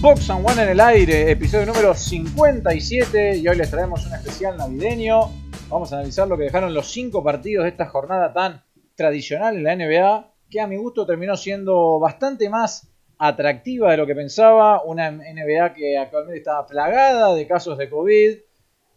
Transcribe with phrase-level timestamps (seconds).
[0.00, 4.56] Box and One en el aire, episodio número 57 y hoy les traemos un especial
[4.56, 5.22] navideño.
[5.68, 8.62] Vamos a analizar lo que dejaron los 5 partidos de esta jornada tan
[8.94, 12.88] tradicional en la NBA, que a mi gusto terminó siendo bastante más
[13.18, 14.84] atractiva de lo que pensaba.
[14.84, 18.36] Una NBA que actualmente está plagada de casos de COVID,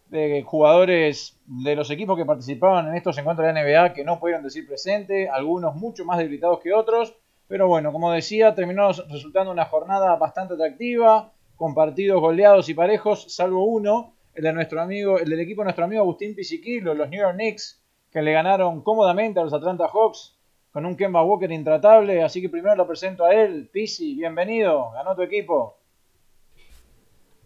[0.09, 4.19] de jugadores de los equipos que participaban en estos encuentros de la NBA que no
[4.19, 7.15] pudieron decir presente, algunos mucho más debilitados que otros.
[7.51, 13.25] Pero bueno, como decía, terminó resultando una jornada bastante atractiva, con partidos goleados y parejos,
[13.27, 17.09] salvo uno, el de nuestro amigo, el del equipo de nuestro amigo Agustín Pisiquilo, los
[17.09, 20.37] New York Knicks, que le ganaron cómodamente a los Atlanta Hawks
[20.71, 22.23] con un Kemba Walker intratable.
[22.23, 23.69] Así que primero lo presento a él.
[23.69, 25.75] Pisi, bienvenido, ganó tu equipo.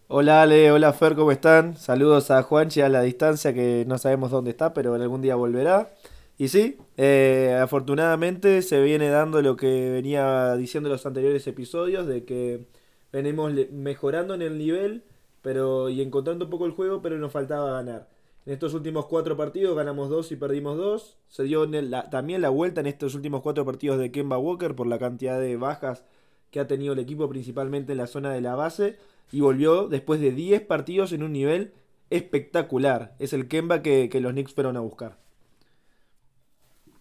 [0.08, 1.78] Hola Ale, hola Fer, ¿cómo están?
[1.78, 5.90] Saludos a Juanchi a la distancia que no sabemos dónde está, pero algún día volverá.
[6.38, 12.08] Y sí, eh, afortunadamente se viene dando lo que venía diciendo en los anteriores episodios,
[12.08, 12.66] de que
[13.12, 15.04] venimos mejorando en el nivel
[15.46, 18.10] pero y encontrando un poco el juego, pero nos faltaba ganar.
[18.48, 21.20] En estos últimos cuatro partidos ganamos dos y perdimos dos.
[21.28, 21.70] Se dio
[22.10, 25.56] también la vuelta en estos últimos cuatro partidos de Kemba Walker por la cantidad de
[25.56, 26.04] bajas
[26.50, 28.98] que ha tenido el equipo, principalmente en la zona de la base.
[29.32, 31.74] Y volvió después de 10 partidos en un nivel
[32.10, 33.16] espectacular.
[33.20, 35.20] Es el Kemba que, que los Knicks fueron a buscar.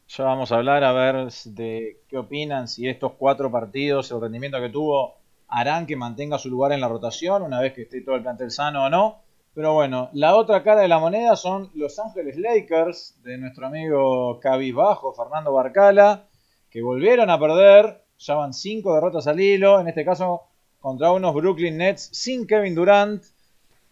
[0.06, 4.60] Ya vamos a hablar a ver de qué opinan, si estos cuatro partidos, el rendimiento
[4.60, 5.16] que tuvo,
[5.48, 8.50] harán que mantenga su lugar en la rotación una vez que esté todo el plantel
[8.50, 9.18] sano o no.
[9.54, 14.40] Pero bueno, la otra cara de la moneda son Los Ángeles Lakers de nuestro amigo
[14.74, 16.24] Bajo, Fernando Barcala,
[16.68, 20.42] que volvieron a perder, ya van cinco derrotas al hilo, en este caso
[20.80, 23.22] contra unos Brooklyn Nets sin Kevin Durant.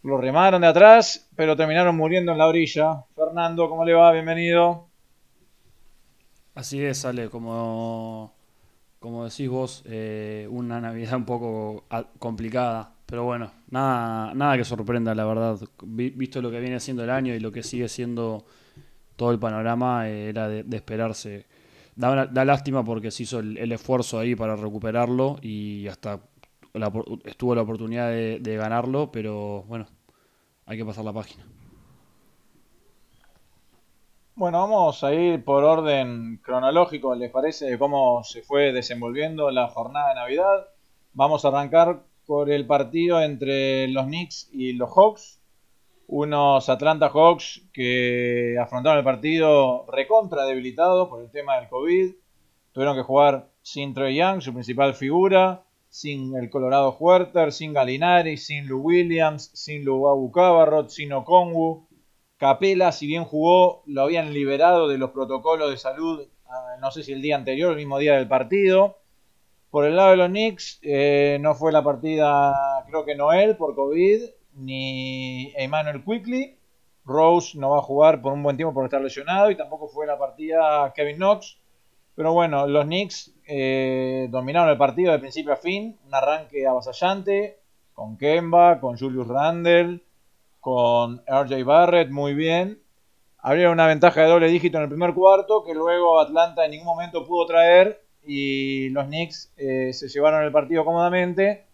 [0.02, 3.04] Lo remaron de atrás, pero terminaron muriendo en la orilla.
[3.14, 4.10] Fernando, ¿cómo le va?
[4.10, 4.91] Bienvenido.
[6.54, 8.34] Así es, Ale, como,
[8.98, 11.84] como decís vos, eh, una Navidad un poco
[12.18, 15.58] complicada, pero bueno, nada, nada que sorprenda, la verdad.
[15.82, 18.44] Visto lo que viene siendo el año y lo que sigue siendo
[19.16, 21.46] todo el panorama, eh, era de, esperarse.
[21.96, 26.20] Da, da, lástima porque se hizo el, esfuerzo ahí para recuperarlo y hasta
[27.24, 29.86] estuvo la oportunidad de ganarlo, pero bueno,
[30.66, 31.44] hay que pasar la página.
[34.34, 37.66] Bueno, vamos a ir por orden cronológico, ¿les parece?
[37.66, 40.68] De cómo se fue desenvolviendo la jornada de Navidad.
[41.12, 45.38] Vamos a arrancar por el partido entre los Knicks y los Hawks.
[46.06, 52.14] Unos Atlanta Hawks que afrontaron el partido recontra debilitado por el tema del COVID.
[52.72, 58.38] Tuvieron que jugar sin Trey Young, su principal figura, sin el Colorado Huerter, sin Galinari,
[58.38, 61.86] sin Lou Williams, sin Luau Cabarrot, sin Okongu
[62.42, 67.04] Capela, si bien jugó, lo habían liberado de los protocolos de salud, ah, no sé
[67.04, 68.98] si el día anterior, el mismo día del partido.
[69.70, 73.76] Por el lado de los Knicks, eh, no fue la partida, creo que Noel por
[73.76, 74.22] COVID,
[74.54, 76.56] ni Emmanuel Quickly.
[77.04, 80.04] Rose no va a jugar por un buen tiempo por estar lesionado y tampoco fue
[80.08, 81.58] la partida Kevin Knox.
[82.16, 87.60] Pero bueno, los Knicks eh, dominaron el partido de principio a fin, un arranque avasallante
[87.94, 90.00] con Kemba, con Julius Randle,
[90.62, 92.80] con RJ Barrett muy bien.
[93.38, 96.86] Habría una ventaja de doble dígito en el primer cuarto que luego Atlanta en ningún
[96.86, 101.66] momento pudo traer y los Knicks eh, se llevaron el partido cómodamente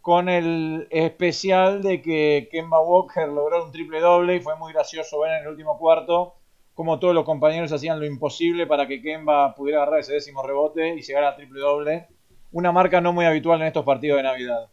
[0.00, 5.18] con el especial de que Kemba Walker logró un triple doble y fue muy gracioso
[5.18, 6.36] ver en el último cuarto
[6.74, 10.94] cómo todos los compañeros hacían lo imposible para que Kemba pudiera agarrar ese décimo rebote
[10.94, 12.06] y llegar al triple doble.
[12.52, 14.68] Una marca no muy habitual en estos partidos de Navidad.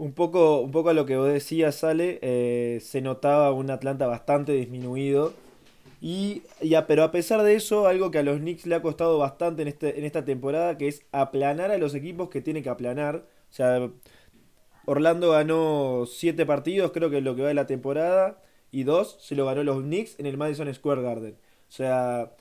[0.00, 4.06] Un poco, un poco a lo que vos decías, Sale, eh, se notaba un Atlanta
[4.06, 5.34] bastante disminuido.
[6.00, 9.18] Y, ya, pero a pesar de eso, algo que a los Knicks le ha costado
[9.18, 12.70] bastante en, este, en esta temporada, que es aplanar a los equipos que tiene que
[12.70, 13.26] aplanar.
[13.50, 13.90] O sea,
[14.86, 18.40] Orlando ganó 7 partidos, creo que es lo que va de la temporada,
[18.72, 21.34] y 2 se lo ganó los Knicks en el Madison Square Garden.
[21.68, 22.32] O sea,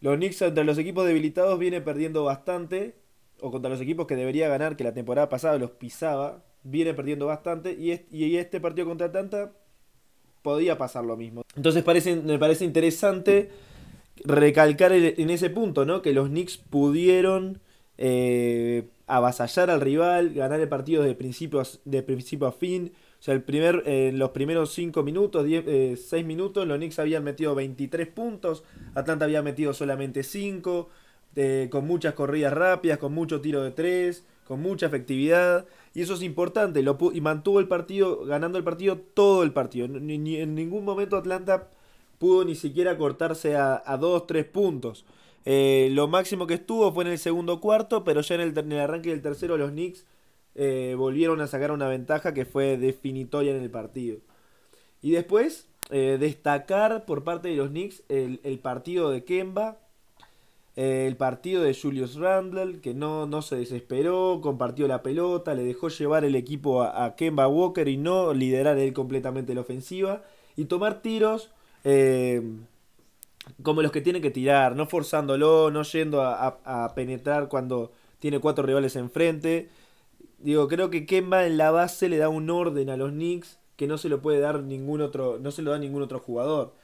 [0.00, 2.96] los Knicks entre los equipos debilitados viene perdiendo bastante,
[3.40, 7.26] o contra los equipos que debería ganar, que la temporada pasada los pisaba viene perdiendo
[7.26, 9.52] bastante y, este partido contra Atlanta
[10.42, 11.42] podía pasar lo mismo.
[11.56, 11.84] Entonces
[12.24, 13.50] me parece interesante
[14.24, 16.02] recalcar en ese punto, ¿no?
[16.02, 17.60] Que los Knicks pudieron
[17.96, 22.92] eh, avasallar al rival, ganar el partido de principio a, de principio a fin.
[23.26, 23.32] O
[24.12, 28.64] los primeros 5 minutos, 6 eh, minutos, los Knicks habían metido 23 puntos,
[28.94, 30.90] Atlanta había metido solamente 5,
[31.36, 35.64] eh, con muchas corridas rápidas, con mucho tiro de 3, con mucha efectividad.
[35.94, 36.84] Y eso es importante.
[37.12, 39.86] Y mantuvo el partido, ganando el partido todo el partido.
[39.88, 41.70] Ni, en ningún momento Atlanta
[42.18, 45.04] pudo ni siquiera cortarse a, 2, 3 puntos.
[45.44, 49.10] Eh, lo máximo que estuvo fue en el segundo cuarto, pero ya en el, arranque
[49.10, 50.04] del tercero los Knicks
[50.54, 54.18] eh, volvieron a sacar una ventaja que fue definitoria en el partido.
[55.00, 59.78] Y después, eh, destacar por parte de los Knicks el partido de Kemba,
[60.76, 65.64] eh, el partido de Julius Randle, que no, no se desesperó, compartió la pelota, le
[65.64, 70.22] dejó llevar el equipo a, Kemba Walker y no liderar él completamente la ofensiva,
[70.56, 71.50] y tomar tiros
[73.62, 77.92] como los que tiene que tirar, no forzándolo, no yendo a, a, a penetrar cuando
[78.18, 79.68] tiene cuatro rivales enfrente.
[80.38, 83.86] Digo, creo que Kemba en la base le da un orden a los Knicks que
[83.86, 86.74] no se lo puede dar ningún otro, no se lo da ningún otro jugador.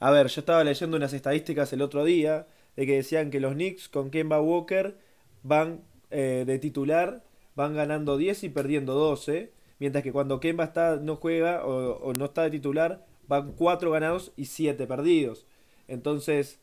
[0.00, 2.46] A ver, yo estaba leyendo unas estadísticas el otro día
[2.76, 4.96] de que decían que los Knicks con Kemba Walker
[5.42, 7.24] van eh, de titular,
[7.54, 12.26] van ganando 10 y perdiendo 12, mientras que cuando Kemba está, no juega o, no
[12.26, 15.46] está de titular, van 4 ganados y 7 perdidos.
[15.88, 16.60] Entonces,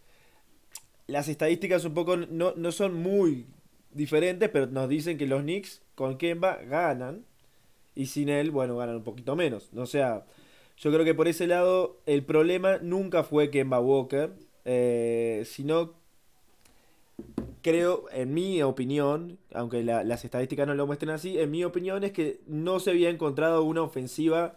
[1.07, 3.48] las estadísticas un poco no, no son muy
[3.92, 7.25] diferentes, pero nos dicen que los Knicks con Kemba ganan
[7.95, 9.69] y sin él, bueno, ganan un poquito menos.
[9.75, 10.25] O sea,
[10.77, 14.31] yo creo que por ese lado el problema nunca fue Kemba Walker,
[14.65, 15.94] eh, sino
[17.63, 22.04] creo, en mi opinión, aunque la, las estadísticas no lo muestren así, en mi opinión
[22.04, 24.56] es que no se había encontrado una ofensiva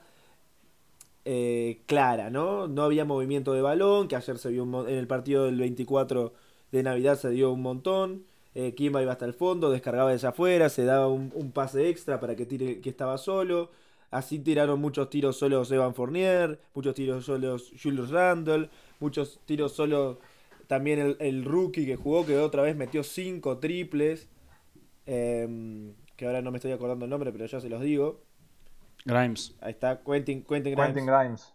[1.25, 2.69] eh, clara, ¿no?
[2.69, 6.33] No había movimiento de balón, que ayer se vio un, en el partido del 24
[6.73, 8.25] de Navidad se dio un montón.
[8.55, 12.21] Eh, Kimba iba hasta el fondo, descargaba desde afuera, se daba un, un, pase extra
[12.21, 13.71] para que tire que estaba solo.
[14.11, 18.71] Así tiraron muchos tiros solos Evan Fournier, muchos tiros solos Julius Randle,
[19.01, 20.19] muchos tiros solos
[20.67, 24.29] también el, el, rookie que jugó, que otra vez metió 5 triples.
[25.07, 28.23] Eh, que ahora no me estoy acordando el nombre, pero ya se los digo.
[29.05, 29.55] Grimes.
[29.61, 30.95] Ahí está, Quentin, Quentin Grimes.
[30.95, 31.53] Quentin Grimes.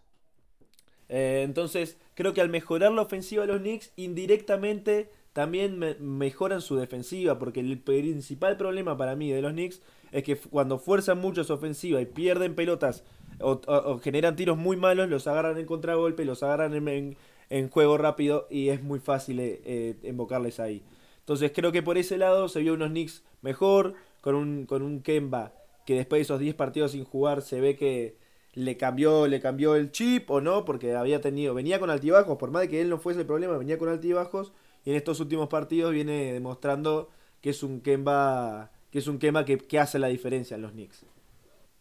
[1.08, 6.60] Eh, entonces, creo que al mejorar la ofensiva de los Knicks, indirectamente también me mejoran
[6.60, 9.82] su defensiva, porque el principal problema para mí de los Knicks
[10.12, 13.04] es que cuando fuerzan mucho su ofensiva y pierden pelotas
[13.40, 17.16] o, o, o generan tiros muy malos, los agarran en contragolpe, los agarran en, en,
[17.52, 20.82] en juego rápido y es muy fácil eh, invocarles ahí.
[21.20, 25.02] Entonces creo que por ese lado se vio unos Knicks mejor, con un, con un
[25.02, 25.52] Kemba
[25.84, 28.16] que después de esos 10 partidos sin jugar se ve que
[28.54, 32.50] le cambió, le cambió el chip o no, porque había tenido, venía con altibajos, por
[32.50, 34.52] más de que él no fuese el problema, venía con altibajos
[34.86, 37.10] y en estos últimos partidos viene demostrando
[37.42, 40.72] que es un Kemba que es un Kemba que, que hace la diferencia en los
[40.72, 41.04] Knicks.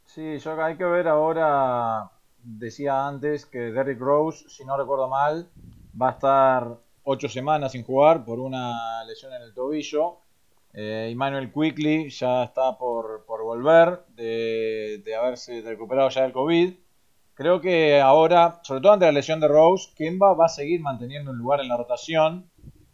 [0.06, 2.12] Sí, yo hay que ver ahora,
[2.44, 5.50] decía antes que Derrick Rose, si no recuerdo mal,
[6.00, 10.18] va a estar ocho semanas sin jugar por una lesión en el tobillo.
[10.74, 16.74] Eh, Emmanuel Quickly ya está por, por volver de, de, haberse recuperado ya del COVID.
[17.34, 21.32] Creo que ahora, sobre todo ante la lesión de Rose, Kemba va a seguir manteniendo
[21.32, 22.50] un lugar en la rotación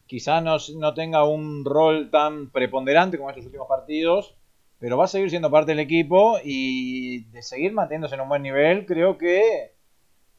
[0.08, 4.34] quizá no, no, tenga un rol tan preponderante como estos últimos partidos,
[4.80, 8.44] pero va a seguir siendo parte del equipo y de seguir manteniéndose en un buen
[8.44, 9.74] nivel, creo que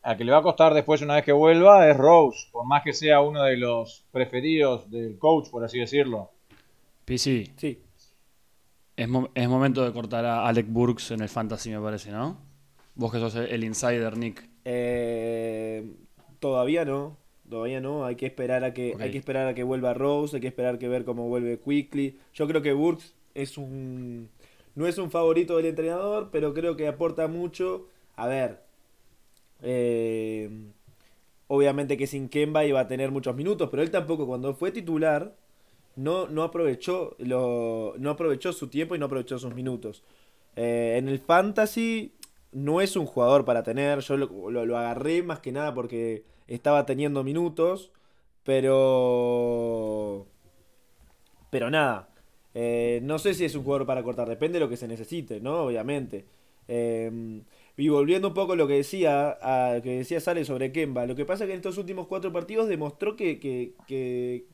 [0.03, 2.83] a que le va a costar después una vez que vuelva es Rose, por más
[2.83, 6.31] que sea uno de los preferidos del coach, por así decirlo.
[7.05, 7.53] PC.
[7.57, 7.83] Sí.
[8.97, 12.39] Es, mo es momento de cortar a Alec Burks en el fantasy, me parece, ¿no?
[12.95, 14.49] Vos que sos el insider, Nick.
[14.65, 15.85] Eh,
[16.39, 17.17] todavía no.
[17.49, 19.07] Todavía no, hay que esperar a que okay.
[19.07, 22.19] hay que esperar a que vuelva Rose, hay que esperar que ver cómo vuelve Quickly.
[22.35, 24.29] Yo creo que Burks es un
[24.75, 27.89] no es un favorito del entrenador, pero creo que aporta mucho.
[28.17, 28.63] A ver,
[29.63, 30.51] eh,
[31.49, 35.35] obviamente que sin Kemba iba a tener muchos minutos, pero él tampoco cuando fue titular
[35.97, 40.05] no, no aprovechó lo, no aprovechó su tiempo y no aprovechó sus minutos.
[40.57, 42.13] Eh, en el fantasy
[42.53, 46.25] no es un jugador para tener, yo lo, lo, lo agarré más que nada porque
[46.47, 47.91] estaba teniendo minutos,
[48.45, 50.27] pero...
[51.51, 52.09] Pero nada,
[52.55, 55.41] eh, no sé si es un jugador para cortar, depende de lo que se necesite,
[55.41, 55.65] ¿no?
[55.65, 56.25] Obviamente.
[56.69, 57.43] Eh,
[57.77, 61.15] y volviendo un poco a lo que decía, a, que decía Sale sobre Kemba, lo
[61.15, 64.45] que pasa es que en estos últimos cuatro partidos demostró que, que, que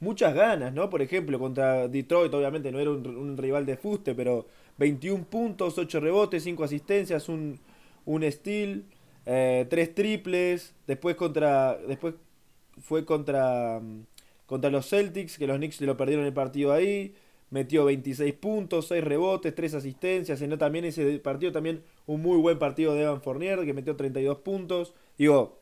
[0.00, 0.88] muchas ganas, ¿no?
[0.88, 4.46] Por ejemplo, contra Detroit, obviamente no era un, un, rival de fuste, pero
[4.78, 7.58] 21 puntos, 8 rebotes, 5 asistencias, un,
[8.04, 8.84] un steal
[9.30, 12.14] eh, tres triples, después contra después
[12.80, 13.78] fue contra
[14.46, 17.14] contra los Celtics, que los Knicks lo perdieron el partido ahí,
[17.50, 22.58] metió 26 puntos, 6 rebotes, 3 asistencias, sino también ese partido también un muy buen
[22.58, 24.94] partido de Evan Fournier que metió 32 puntos.
[25.16, 25.60] Digo,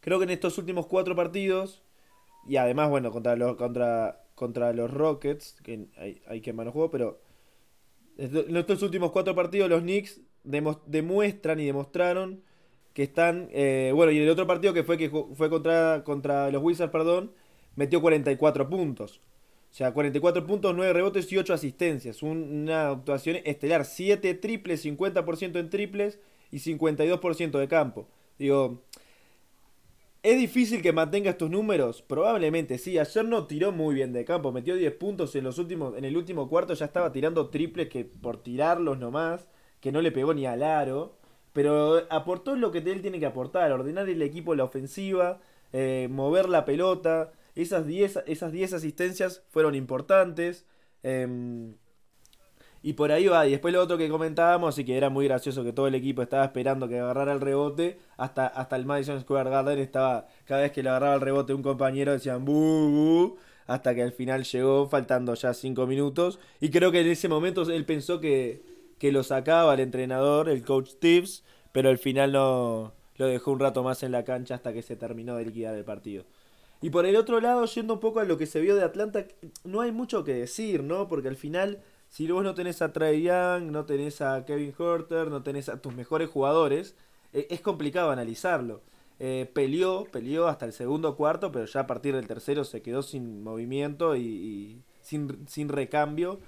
[0.00, 1.82] creo que en estos últimos cuatro partidos
[2.46, 6.90] y además bueno, contra los contra contra los Rockets, que hay, hay que mano juego,
[6.90, 7.20] pero
[8.16, 12.42] en estos últimos cuatro partidos los Knicks demuestran y demostraron
[12.94, 13.48] que están.
[13.52, 16.90] Eh, bueno, y en el otro partido que fue que fue contra, contra los Wizards,
[16.92, 17.32] perdón,
[17.76, 19.20] metió 44 puntos.
[19.70, 22.22] O sea, 44 puntos, 9 rebotes y 8 asistencias.
[22.22, 23.84] Una actuación estelar.
[23.84, 26.18] 7 triples, 50% en triples
[26.50, 28.08] y 52% de campo.
[28.36, 28.82] Digo,
[30.24, 32.02] ¿es difícil que mantenga estos números?
[32.02, 32.98] Probablemente sí.
[32.98, 34.50] Ayer no tiró muy bien de campo.
[34.50, 36.74] Metió 10 puntos en, los últimos, en el último cuarto.
[36.74, 39.46] Ya estaba tirando triples que por tirarlos nomás.
[39.80, 41.16] Que no le pegó ni al aro.
[41.52, 43.70] Pero aportó lo que él tiene que aportar.
[43.70, 45.40] Ordenar el equipo la ofensiva.
[45.72, 47.32] Eh, mover la pelota.
[47.54, 50.66] Esas 10 esas diez asistencias fueron importantes.
[51.02, 51.74] Em,
[52.82, 53.46] y por ahí va.
[53.46, 56.22] Y después lo otro que comentábamos, y que era muy gracioso que todo el equipo
[56.22, 57.98] estaba esperando que agarrara el rebote.
[58.16, 61.62] Hasta, hasta el Madison Square Garden estaba, cada vez que le agarraba el rebote un
[61.62, 62.44] compañero decían
[63.66, 66.40] hasta que al final llegó, faltando ya 5 minutos.
[66.60, 68.62] Y creo que en ese momento él pensó que,
[68.98, 73.60] que lo sacaba el entrenador, el coach Tibbs, pero al final no lo dejó un
[73.60, 76.24] rato más en la cancha hasta que se terminó de liquidar el partido.
[76.82, 79.26] Y por el otro lado, yendo un poco a lo que se vio de Atlanta,
[79.64, 81.08] no hay mucho que decir, ¿no?
[81.08, 85.28] Porque al final, si vos no tenés a Trey Young, no tenés a Kevin Herter,
[85.28, 86.94] no tenés a tus mejores jugadores,
[87.32, 88.80] eh, es complicado analizarlo.
[89.18, 93.02] Eh, peleó, peleó hasta el segundo cuarto, pero ya a partir del tercero se quedó
[93.02, 96.40] sin movimiento y, sin, sin, recambio.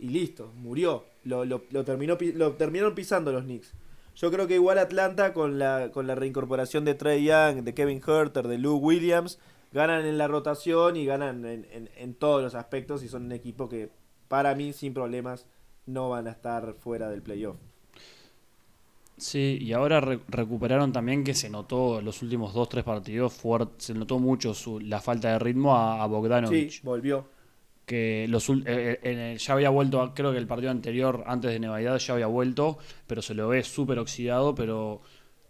[0.00, 1.04] Y listo, murió.
[1.22, 3.72] Lo, lo, lo, terminó, lo terminaron pisando los Knicks.
[4.16, 8.02] Yo creo que igual Atlanta con la, con la reincorporación de Trey Young, de Kevin
[8.04, 9.38] Herter, de Lou Williams,
[9.78, 13.90] ganan en la rotación y ganan en, todos los aspectos y son un equipo que
[14.26, 15.46] para mí sin problemas
[15.86, 17.56] no van a estar fuera del playoff.
[19.16, 23.40] Sí, y ahora recuperaron también que se notó los últimos dos, tres partidos,
[23.76, 26.46] se notó mucho su, la falta de ritmo a, a.
[26.48, 27.26] Sí, volvió.
[27.86, 31.98] Que los, eh, eh, ya había vuelto, creo que el partido anterior, antes de Navidad,
[31.98, 35.02] ya había vuelto, pero se lo ve súper oxidado, pero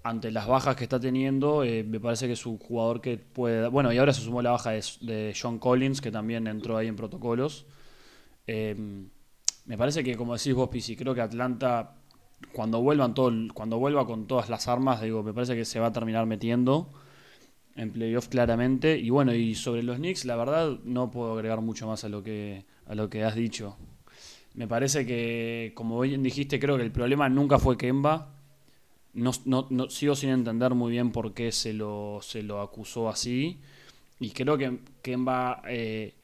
[0.03, 3.69] ante las bajas que está teniendo, eh, me parece que es un jugador que puede...
[3.69, 6.97] Bueno, y ahora se sumó la baja de, John Collins, que también entró ahí en
[6.97, 7.67] protocolos.
[8.47, 9.09] Em,
[9.67, 11.97] me parece que, como decís vos, Pisi, creo que Atlanta,
[12.53, 15.89] cuando, vuelvan todo, cuando vuelva con todas las armas, digo, me parece que se va
[15.89, 16.91] a terminar metiendo
[17.77, 18.99] en playoff claramente.
[18.99, 22.23] Y bueno, y sobre los Knicks, la verdad, no puedo agregar mucho más a lo
[22.23, 23.77] que, a lo que has dicho.
[24.55, 28.38] Me parece que, como bien dijiste, creo que el problema nunca fue Kemba
[29.19, 33.61] no, no, sigo sin entender muy bien por qué se lo, se lo acusó así.
[34.21, 36.15] Y creo que Kemba, eh,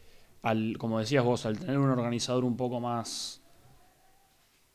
[0.43, 3.43] al, como decías vos, al tener un organizador un poco más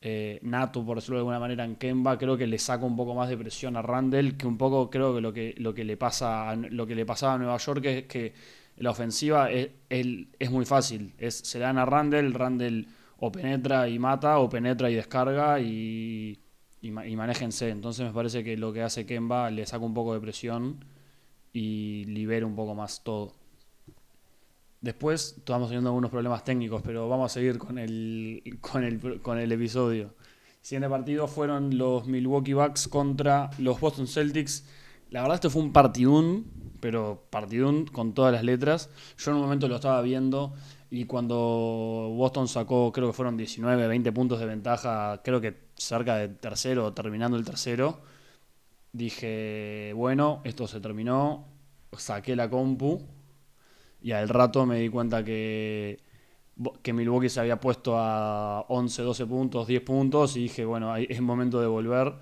[0.00, 3.14] eh, nato, por decirlo de alguna manera, en Kemba, creo que le saca un poco
[3.14, 5.96] más de presión a Randall, que un poco creo que lo que, lo que, le,
[5.96, 8.32] pasa lo que le pasaba a Nueva York es que
[8.78, 11.14] la ofensiva es, es, muy fácil.
[11.18, 12.86] Es, se dan a Randall, Randall
[13.18, 16.38] o penetra y mata, o penetra y descarga, y
[16.80, 17.68] y, manéjense.
[17.68, 20.84] Entonces me parece que lo que hace Kemba le saca un poco de presión
[21.52, 23.32] y libera un poco más todo.
[24.80, 29.38] Después estamos teniendo algunos problemas técnicos, pero vamos a seguir con el, con el, con
[29.38, 30.14] el episodio.
[30.62, 34.64] Siguiente partido fueron los Milwaukee Bucks contra los Boston Celtics.
[35.10, 38.88] La verdad esto fue un partidún, pero partidún con todas las letras.
[39.18, 40.54] Yo en un momento lo estaba viendo
[40.90, 41.36] y cuando
[42.16, 46.92] Boston sacó, creo que fueron 19, 20 puntos de ventaja, creo que cerca de tercero,
[46.92, 48.00] terminando el tercero,
[48.92, 51.46] dije, bueno, esto se terminó,
[51.96, 53.00] saqué la compu
[54.02, 55.98] y al rato me di cuenta que,
[56.82, 61.20] que Milwaukee se había puesto a 11, 12 puntos, 10 puntos y dije, bueno, es
[61.20, 62.14] momento de volver.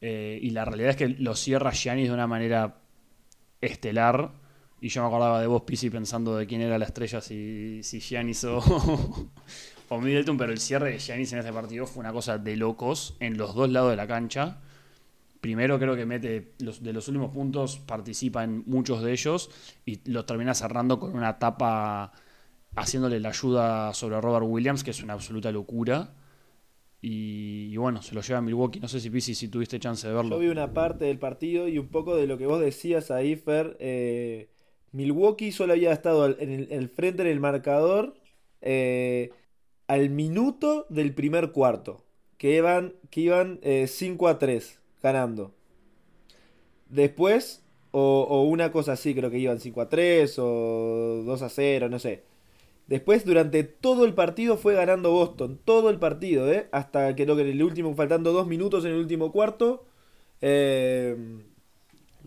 [0.00, 2.76] Eh, y la realidad es que lo cierra Giannis de una manera
[3.60, 4.32] estelar
[4.80, 8.00] y yo me acordaba de vos, Pisi, pensando de quién era la estrella, si, si
[8.00, 8.62] Giannis o,
[9.88, 13.16] o Middleton, pero el cierre de Giannis en ese partido fue una cosa de locos
[13.20, 14.58] en los dos lados de la cancha.
[15.40, 19.50] Primero creo que mete los, de los últimos puntos, participa en muchos de ellos
[19.86, 22.12] y lo termina cerrando con una tapa
[22.74, 26.12] haciéndole la ayuda sobre Robert Williams, que es una absoluta locura.
[27.00, 28.80] Y, bueno, se lo lleva a Milwaukee.
[28.80, 30.36] No sé si Pisi, si tuviste chance de verlo.
[30.36, 33.36] Yo vi una parte del partido y un poco de lo que vos decías ahí,
[33.36, 33.76] Fer.
[33.78, 34.48] Eh,
[34.90, 38.14] Milwaukee solo había estado en el, frente en el marcador
[38.60, 39.30] eh,
[39.88, 42.04] al minuto del primer cuarto,
[42.36, 45.54] que iban, que iban 5 eh, a 3 ganando.
[46.88, 51.88] Después, o, una cosa así, creo que iban 5 a 3 o 2 a 0,
[51.88, 52.22] no sé.
[52.86, 55.58] Después, durante todo el partido fue ganando Boston.
[55.64, 56.68] Todo el partido, ¿eh?
[56.72, 59.86] Hasta que, que en el último, faltando 2 minutos en el último cuarto.
[60.40, 61.16] Eh,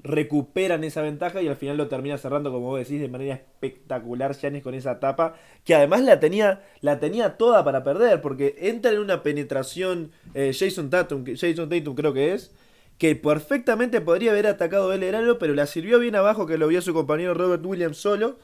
[0.03, 4.35] recuperan esa ventaja y al final lo termina cerrando, como vos decís, de manera espectacular
[4.35, 8.91] Giannis con esa tapa, que además la tenía, la tenía toda para perder, porque entra
[8.91, 12.51] en una penetración eh, Jason, Tatum, Jason Tatum creo que es,
[12.97, 16.81] que perfectamente podría haber atacado el herano, pero la sirvió bien abajo, que lo vio
[16.81, 18.37] su compañero Robert Williams solo,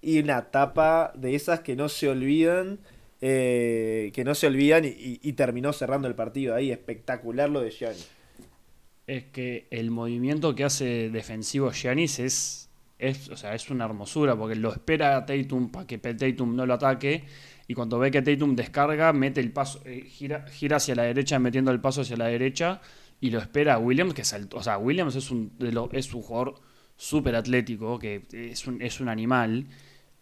[0.00, 2.80] y una tapa de esas que no se olvidan.
[3.24, 6.72] Eh, que no se olvidan y, terminó cerrando el partido ahí.
[6.72, 8.10] Espectacular lo de Giannis.
[9.06, 14.36] Es que el movimiento que hace defensivo Giannis es, es, o sea, es una hermosura
[14.36, 17.24] porque lo espera a Tatum para que Tatum no lo ataque
[17.66, 21.38] y cuando ve que Tatum descarga, mete el paso, eh, gira, gira hacia la derecha
[21.38, 22.80] metiendo el paso hacia la derecha
[23.20, 24.58] y lo espera a Williams que saltó.
[24.58, 25.52] O sea, Williams es un,
[25.92, 26.60] es un jugador
[26.96, 29.68] súper atlético, que es un, es un animal.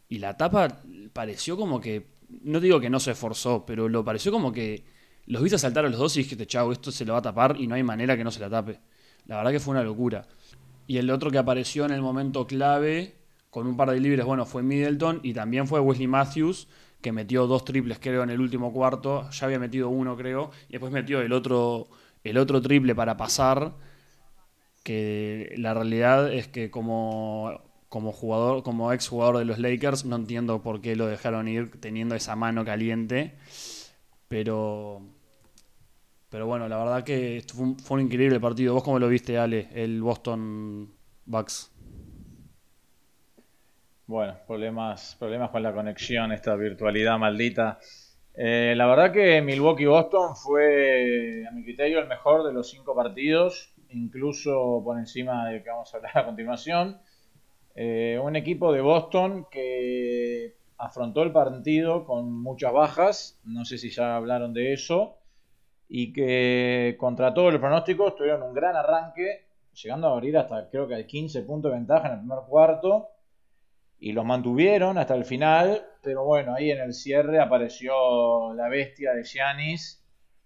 [0.09, 0.83] Y la tapa
[1.13, 2.07] pareció como que,
[2.43, 4.85] no digo que no se esforzó, pero lo pareció como que
[5.31, 7.57] los viste saltar a los dos y dijiste, chao, esto se lo va a tapar
[7.57, 8.81] y no hay manera que no se la tape.
[9.27, 10.27] La verdad que fue una locura.
[10.89, 13.15] Y el otro que apareció en el momento clave,
[13.49, 16.67] con un par de libres, bueno, fue Middleton y también fue Wesley Matthews,
[17.01, 19.31] que metió dos triples, creo, en el último cuarto.
[19.31, 21.87] Ya había metido uno, creo, y después metió el otro,
[22.25, 23.77] el otro triple para pasar.
[24.83, 30.17] Que la realidad es que como, como jugador, como ex jugador de los Lakers, no
[30.17, 33.37] entiendo por qué lo dejaron ir teniendo esa mano caliente.
[34.27, 35.20] Pero.
[36.31, 38.75] Pero bueno, la verdad que fue un, increíble partido.
[38.75, 40.89] ¿Vos cómo lo viste, Ale, el Boston
[41.27, 41.73] Bucks?
[44.07, 47.79] Bueno, problemas, problemas con la conexión, esta virtualidad maldita.
[48.35, 53.75] Eh, la verdad que Milwaukee-Boston fue, a mi criterio, el mejor de los cinco partidos,
[53.91, 57.01] incluso por encima del que vamos a hablar a continuación.
[57.75, 63.91] Eh, un equipo de Boston que afrontó el partido con muchas bajas, no sé si
[63.91, 65.20] ya hablaron de eso,
[65.93, 70.87] y que contra todos los pronósticos tuvieron un gran arranque, llegando a abrir hasta creo
[70.87, 73.09] que al 15 puntos de ventaja en el primer cuarto
[73.99, 79.15] y los mantuvieron hasta el final, pero bueno, ahí en el cierre apareció la bestia
[79.15, 80.01] de Giannis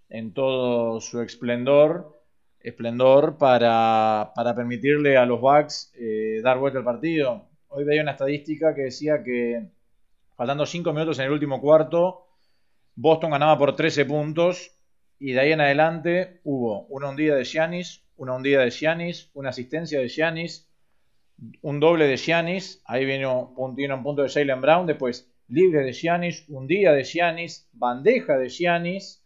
[0.08, 2.18] en todo su esplendor,
[2.60, 7.48] esplendor para, permitirle a los Bucks eh, dar vuelta al partido.
[7.68, 9.68] Hoy veía una estadística que decía que
[10.36, 12.28] faltando 5 minutos en el último cuarto,
[12.96, 14.73] Boston ganaba por 13 puntos
[15.26, 19.48] y de ahí en adelante hubo una hundida de Giannis, una hundida de Giannis, una
[19.48, 20.70] asistencia de Giannis,
[21.62, 25.94] un doble de Giannis, ahí vino un, un punto de Jalen Brown, después libre de
[25.94, 29.24] Giannis, un día de Giannis, bandeja de Giannis,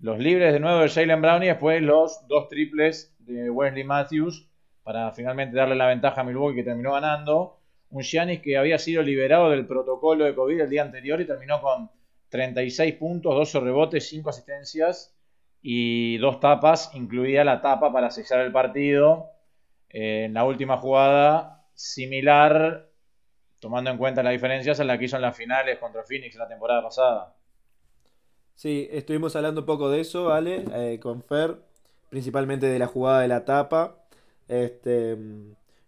[0.00, 4.50] los libres de nuevo de Jalen Brown y después los dos triples de Wesley Matthews
[4.82, 7.60] para finalmente darle la ventaja a Milwaukee que terminó ganando.
[7.90, 11.60] Un Giannis que había sido liberado del protocolo de COVID el día anterior y terminó
[11.60, 11.92] con
[12.28, 15.14] 36 puntos, 12 rebotes, 5 asistencias
[15.62, 19.26] y dos tapas, incluida la tapa para sellar el partido
[19.90, 22.88] en la última jugada similar,
[23.60, 26.48] tomando en cuenta las diferencias, a la que hizo en las finales contra Phoenix la
[26.48, 27.34] temporada pasada.
[28.54, 31.56] Sí, estuvimos hablando un poco de eso, Ale, eh, con Fer,
[32.10, 34.04] principalmente de la jugada de la tapa.
[34.48, 35.16] Este,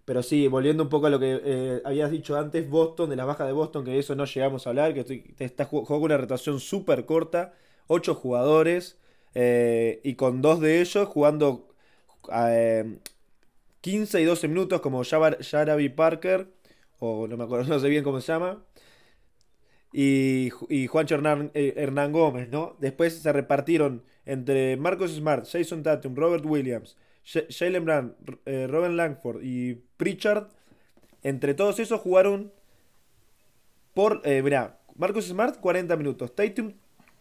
[0.05, 3.27] pero sí, volviendo un poco a lo que eh, habías dicho antes, Boston, de las
[3.27, 6.61] bajas de Boston, que de eso no llegamos a hablar, que está, jugó una rotación
[6.61, 7.55] súper corta,
[7.89, 9.00] ocho jugadores,
[9.35, 11.69] eh, y con dos de ellos jugando
[13.81, 16.49] 15 y 12 minutos como Jarabi Parker,
[16.99, 18.63] o no me acuerdo, no sé bien cómo se llama,
[19.93, 22.77] y, y Juancho Hernán, eh, Hernán, Gómez, ¿no?
[22.81, 28.15] Después se repartieron entre Marcos Smart, Jason Tatum, Robert Williams, Jalen
[28.47, 30.49] eh, Robin Langford y Pritchard.
[31.23, 32.53] Entre todos esos jugaron
[33.95, 36.73] por, eh, mirá, Marcus Smart 40 minutos, Tatum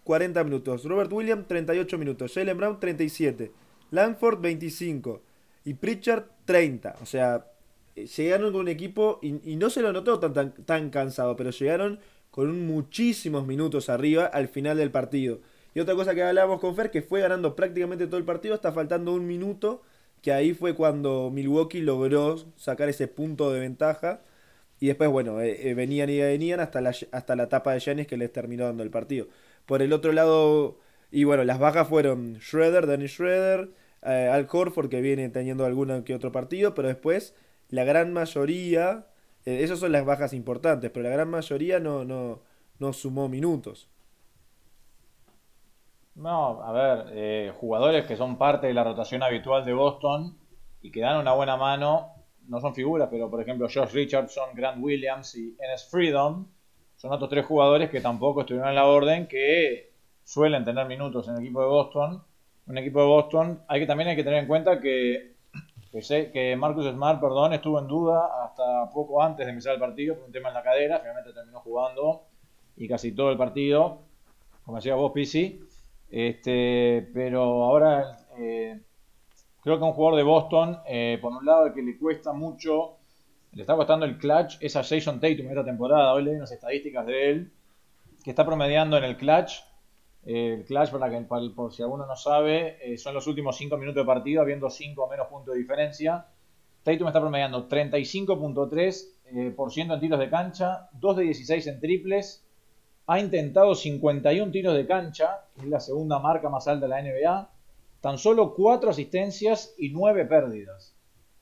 [0.10, 3.52] 40 minutos, Robert Williams 38 minutos, Jalen Brown 37,
[3.92, 5.22] Langford 25,
[5.66, 6.96] y Pritchard 30.
[7.04, 7.46] O sea,
[7.96, 12.00] eh, llegaron con un equipo y, no se lo notó tan, tan, cansado, pero llegaron
[12.32, 15.42] con muchísimos minutos arriba al final del partido.
[15.76, 18.72] Y otra cosa que hablábamos con Fer, que fue ganando prácticamente todo el partido, está
[18.72, 19.84] faltando un minuto,
[20.24, 24.22] que ahí fue cuando Milwaukee logró sacar ese punto de ventaja.
[24.80, 28.08] Y después, bueno, eh, eh, venían y venían hasta la, hasta la etapa de Janis
[28.08, 29.28] que les terminó dando el partido.
[29.70, 30.80] Por el otro lado,
[31.12, 33.70] y bueno, las bajas fueron Schroeder, Danny Schroeder,
[34.02, 37.36] eh, Al Horford que viene teniendo alguno que otro partido, pero después
[37.70, 39.06] la gran mayoría,
[39.46, 42.42] eh, esas son las bajas importantes, pero la gran mayoría no, no,
[42.80, 43.88] no sumó minutos.
[46.16, 50.36] No, a ver, eh, jugadores que son parte de la rotación habitual de Boston
[50.82, 52.10] y que dan una buena mano,
[52.48, 56.48] no son figuras, pero por ejemplo Josh Richardson, Grant Williams y Enes Freedom
[57.00, 59.92] son otros tres jugadores que tampoco estuvieron en la orden, que
[60.24, 62.24] suelen tener minutos en el equipo de Boston
[62.70, 63.64] un equipo de Boston.
[63.68, 65.34] Hay que también hay que tener en cuenta que,
[65.92, 70.26] que, Marcus Smart, perdón, estuvo en duda hasta poco antes de empezar el partido por
[70.26, 71.00] un tema en la cadera.
[71.00, 72.22] Finalmente terminó jugando
[72.78, 74.00] y casi todo el partido,
[74.64, 75.60] como decía vos, Pisi.
[76.12, 78.80] Este, pero ahora eh,
[79.62, 82.99] creo que un jugador de Boston, eh, por un lado, que le cuesta mucho
[83.54, 86.14] le está costando el clutch es a Jason Tatum esta temporada.
[86.14, 87.52] Hoy leí unas estadísticas de él
[88.24, 89.64] que está promediando en el clutch.
[90.26, 93.78] Eh, el clutch, para que, por si alguno no sabe, eh, son los últimos 5
[93.78, 96.28] minutos de partido, habiendo 5 o menos puntos de diferencia.
[96.84, 99.56] Tatum está promediando 35.3% eh,
[99.94, 102.46] en tiros de cancha, 2 de 16 en triples.
[103.08, 107.50] Ha intentado 51 tiros de cancha, es la segunda marca más alta de la NBA.
[108.02, 110.94] Tan solo 4 asistencias y 9 pérdidas.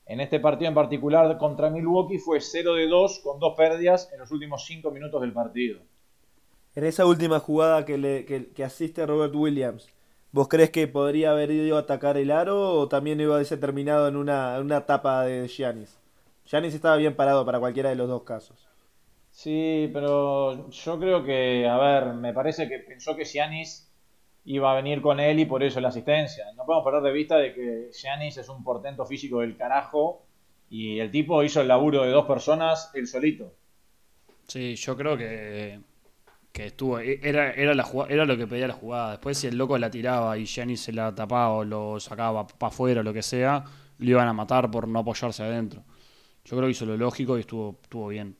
[0.08, 4.20] En este partido en particular contra Milwaukee fue 0 de 2 con dos pérdidas en
[4.20, 5.80] los últimos 5 minutos del partido.
[6.74, 9.86] En esa última jugada que, le, que, asiste Robert Williams,
[10.32, 13.60] ¿vos crees que podría haber ido a atacar el aro o también iba a ser
[13.60, 15.98] terminado en una, en una tapa de Giannis?
[16.46, 18.66] Giannis estaba bien parado para cualquiera de los dos casos.
[19.30, 23.87] Sí, pero yo creo que, a ver, me parece que pensó que Giannis
[24.44, 26.46] iba a venir con él y por eso la asistencia.
[26.56, 30.22] No podemos perder de vista de que Giannis es un portento físico del carajo
[30.70, 33.52] y el tipo hizo el laburo de dos personas él solito.
[34.46, 35.80] Sí, yo creo que,
[36.52, 39.10] que estuvo era, era, la, era lo que pedía la jugada.
[39.12, 42.68] Después si el loco la tiraba y Giannis se la tapaba o lo sacaba para
[42.72, 43.64] afuera o lo que sea,
[43.98, 45.84] lo iban a matar por no apoyarse adentro.
[46.44, 48.36] Yo creo que hizo lo lógico y estuvo, estuvo bien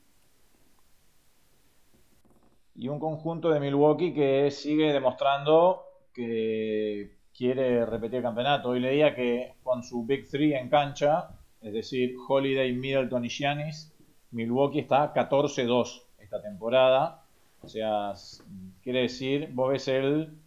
[2.79, 5.83] y un conjunto de Milwaukee que sigue demostrando
[6.19, 8.69] que quiere repetir el campeonato.
[8.69, 11.29] Hoy leía que con su Big Three en cancha,
[11.61, 13.93] es decir, Holiday, Middleton y Giannis,
[14.31, 17.23] Milwaukee está 14-2 esta temporada.
[17.61, 18.13] O sea,
[18.83, 20.37] quiere decir, vos ves el,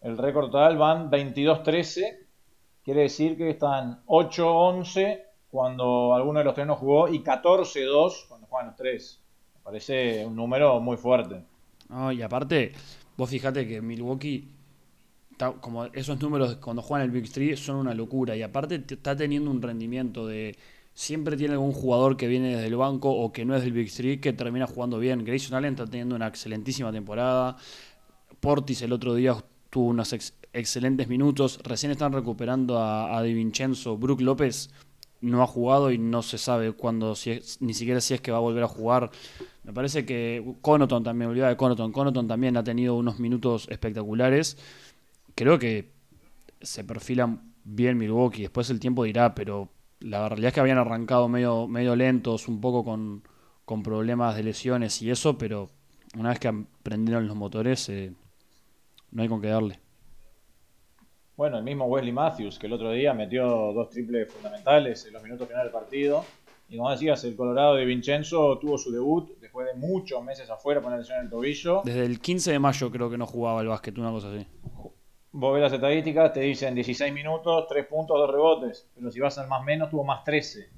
[0.00, 2.18] el récord total, van 22-13.
[2.84, 8.46] Quiere decir que están 8-11 cuando alguno de los tres no jugó y 14-2 cuando
[8.46, 9.20] juegan los tres.
[9.64, 11.42] Parece un número muy fuerte.
[12.12, 12.72] y aparte,
[13.16, 14.55] vos fijate que Milwaukee
[15.60, 19.50] como esos números cuando juegan el Big Three son una locura y aparte está teniendo
[19.50, 20.56] un rendimiento de
[20.94, 23.92] siempre tiene algún jugador que viene desde el banco o que no es del Big
[23.92, 25.24] Three que termina jugando bien.
[25.24, 27.56] Grayson Allen está teniendo una excelentísima temporada.
[28.40, 29.36] Portis el otro día
[29.68, 30.14] tuvo unos
[30.52, 31.60] excelentes minutos.
[31.62, 33.98] Recién están recuperando a, a Di Vincenzo.
[33.98, 34.70] Brook López
[35.20, 38.38] no ha jugado y no se sabe cuándo, si ni siquiera si es que va
[38.38, 39.10] a volver a jugar.
[39.64, 41.92] Me parece que Conoton también, de Conoton.
[41.92, 44.56] Conoton también ha tenido unos minutos espectaculares
[45.36, 45.92] creo que
[46.60, 48.42] se perfilan bien Milwaukee.
[48.42, 49.68] Después el tiempo dirá, pero
[50.00, 53.22] la realidad es que habían arrancado medio, medio lentos, un poco con,
[53.84, 55.68] problemas de lesiones y eso, pero
[56.16, 58.12] una vez que aprendieron los motores, eh,
[59.10, 59.78] no hay con qué darle.
[61.36, 63.44] Bueno, el mismo Wesley Matthews, que el otro día metió
[63.74, 66.24] dos triples fundamentales en los minutos finales del partido.
[66.68, 70.80] Y como decías, el Colorado de Vincenzo tuvo su debut después de muchos meses afuera
[70.80, 71.82] por una lesión en el tobillo.
[71.84, 74.46] Desde el 15 de mayo creo que no jugaba el básquet, una cosa así
[75.36, 78.90] vos ves las estadísticas, te dicen 16 minutos, 3 puntos, 2 rebotes.
[78.94, 80.70] Pero si vas al más menos, tuvo más 13.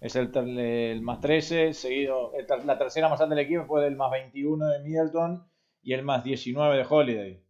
[0.00, 2.32] Es el, más 13, seguido.
[2.64, 5.46] la tercera más alta del equipo fue del más 21 de Middleton
[5.82, 7.42] y el más 19 de Holiday.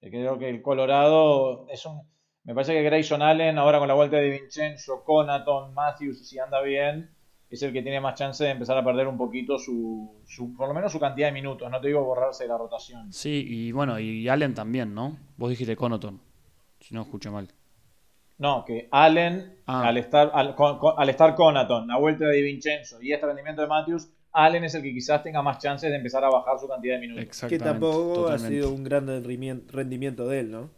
[0.00, 2.02] Creo que el Colorado es un.
[2.44, 6.60] Me parece que Grayson Allen, ahora con la vuelta de Vincenzo, Conaton, Matthews, si anda
[6.62, 7.10] bien,
[7.50, 10.22] es el que tiene más chance de empezar a perder un poquito su,
[10.56, 13.12] por lo menos su cantidad de minutos, no te digo borrarse de la rotación.
[13.12, 15.16] Sí, y bueno, y Allen también, ¿no?
[15.36, 16.20] Vos dijiste Conoton,
[16.80, 17.48] si no escucho mal.
[18.38, 19.88] No, que Allen, ah.
[19.88, 20.54] al, estar, al,
[20.96, 24.82] al, estar Conaton, la vuelta de Vincenzo y este rendimiento de Matthews, Allen es el
[24.82, 27.40] que quizás tenga más chances de empezar a bajar su cantidad de minutos.
[27.48, 29.06] Que tampoco ha sido un gran
[29.68, 30.70] rendimiento de él, ¿no?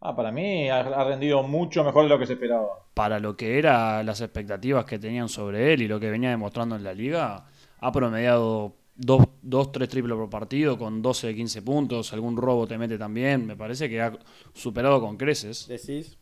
[0.00, 2.68] Ah, para mí ha, rendido mucho mejor de lo que se esperaba.
[2.94, 6.76] Para lo que eran las expectativas que tenían sobre él y lo que venía demostrando
[6.76, 7.46] en la liga,
[7.80, 12.12] ha promediado 2, 3 triples por partido con 12, 15 puntos.
[12.12, 13.44] Algún robo te mete también.
[13.44, 14.12] Me parece que ha
[14.52, 15.66] superado con creces.
[15.66, 16.16] ¿Decís?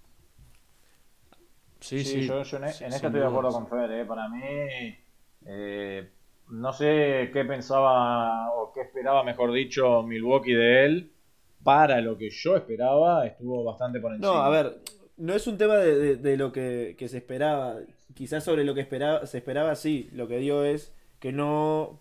[1.81, 2.27] Sí, sí.
[2.27, 3.91] Yo, en, esto estoy de acuerdo con Fer.
[3.93, 4.05] ¿eh?
[4.07, 4.41] Para mí,
[5.45, 6.11] eh,
[6.49, 11.13] no sé qué pensaba o qué esperaba, mejor dicho, Milwaukee de él
[11.67, 14.33] para lo que yo esperaba, estuvo bastante por encima.
[14.33, 14.79] No, a ver,
[15.17, 17.79] no es un tema de, lo que, se esperaba.
[18.15, 20.09] Quizás sobre lo que esperaba, se esperaba, sí.
[20.13, 21.99] Lo que dio es que no.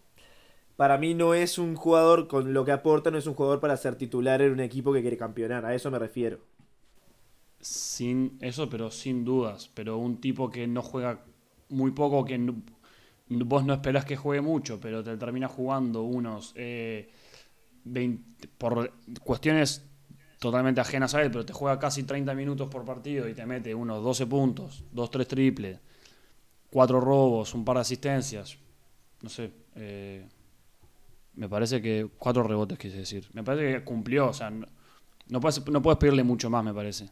[0.75, 3.75] Para mí no es un jugador con lo que aporta, no es un jugador para
[3.75, 5.65] ser titular en un equipo que quiere campeonar.
[5.65, 6.41] A eso me refiero.
[7.59, 9.71] Sin eso, pero sin dudas.
[9.73, 11.23] Pero un tipo que no juega
[11.69, 12.39] muy poco, que
[13.29, 16.53] vos no esperás que juegue mucho, pero te termina jugando unos.
[16.55, 17.09] Eh,
[18.57, 18.91] por
[19.23, 19.85] cuestiones
[20.39, 23.73] totalmente ajenas a él, pero te juega casi 30 minutos por partido y te mete
[23.73, 25.79] unos 12 puntos, 2-3 triples,
[26.71, 28.57] 4 robos, un par de asistencias,
[29.21, 30.25] no sé, eh,
[31.35, 35.65] me parece que 4 rebotes, quise decir, me parece que cumplió, o sea, no, puedes,
[35.67, 37.09] no puedes pedirle mucho más, me parece.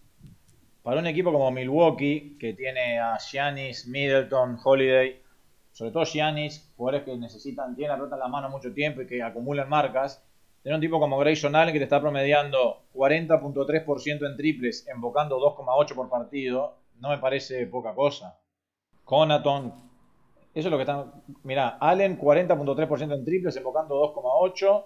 [0.81, 5.21] para un equipo como Milwaukee, que tiene a Giannis, Middleton, Holiday,
[5.71, 9.07] sobre todo Giannis, jugadores que necesitan, tienen la pelota en la mano mucho tiempo y
[9.07, 10.23] que acumulan marcas,
[10.63, 15.93] tener un tipo como Grayson Allen que te está promediando 40.3% en triples, embocando 2,8
[15.93, 18.39] por partido, no me parece poca cosa.
[19.03, 19.73] Conaton,
[20.53, 21.11] eso es lo que están.
[21.43, 24.85] Mira, Allen 40.3% en triples, embocando 2,8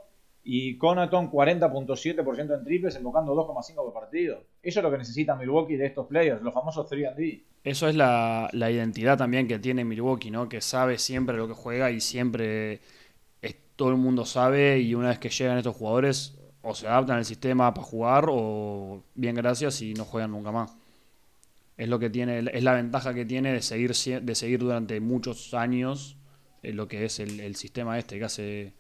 [0.50, 4.46] y Conaton 40.7% en triples, embocando 2,5 por partido.
[4.64, 7.44] Eso es lo que necesita Milwaukee de estos players, los famosos 3D.
[7.66, 10.48] Eso es la, identidad también que tiene Milwaukee, ¿no?
[10.48, 12.80] Que sabe siempre lo que juega y siempre
[13.78, 17.26] todo el mundo sabe y una vez que llegan estos jugadores o se adaptan al
[17.26, 20.76] sistema para jugar o bien gracias y no juegan nunca más.
[21.78, 25.54] Es lo que tiene, es la ventaja que tiene de seguir, de seguir durante muchos
[25.54, 26.18] años
[26.64, 28.74] lo que es el, el sistema este que hace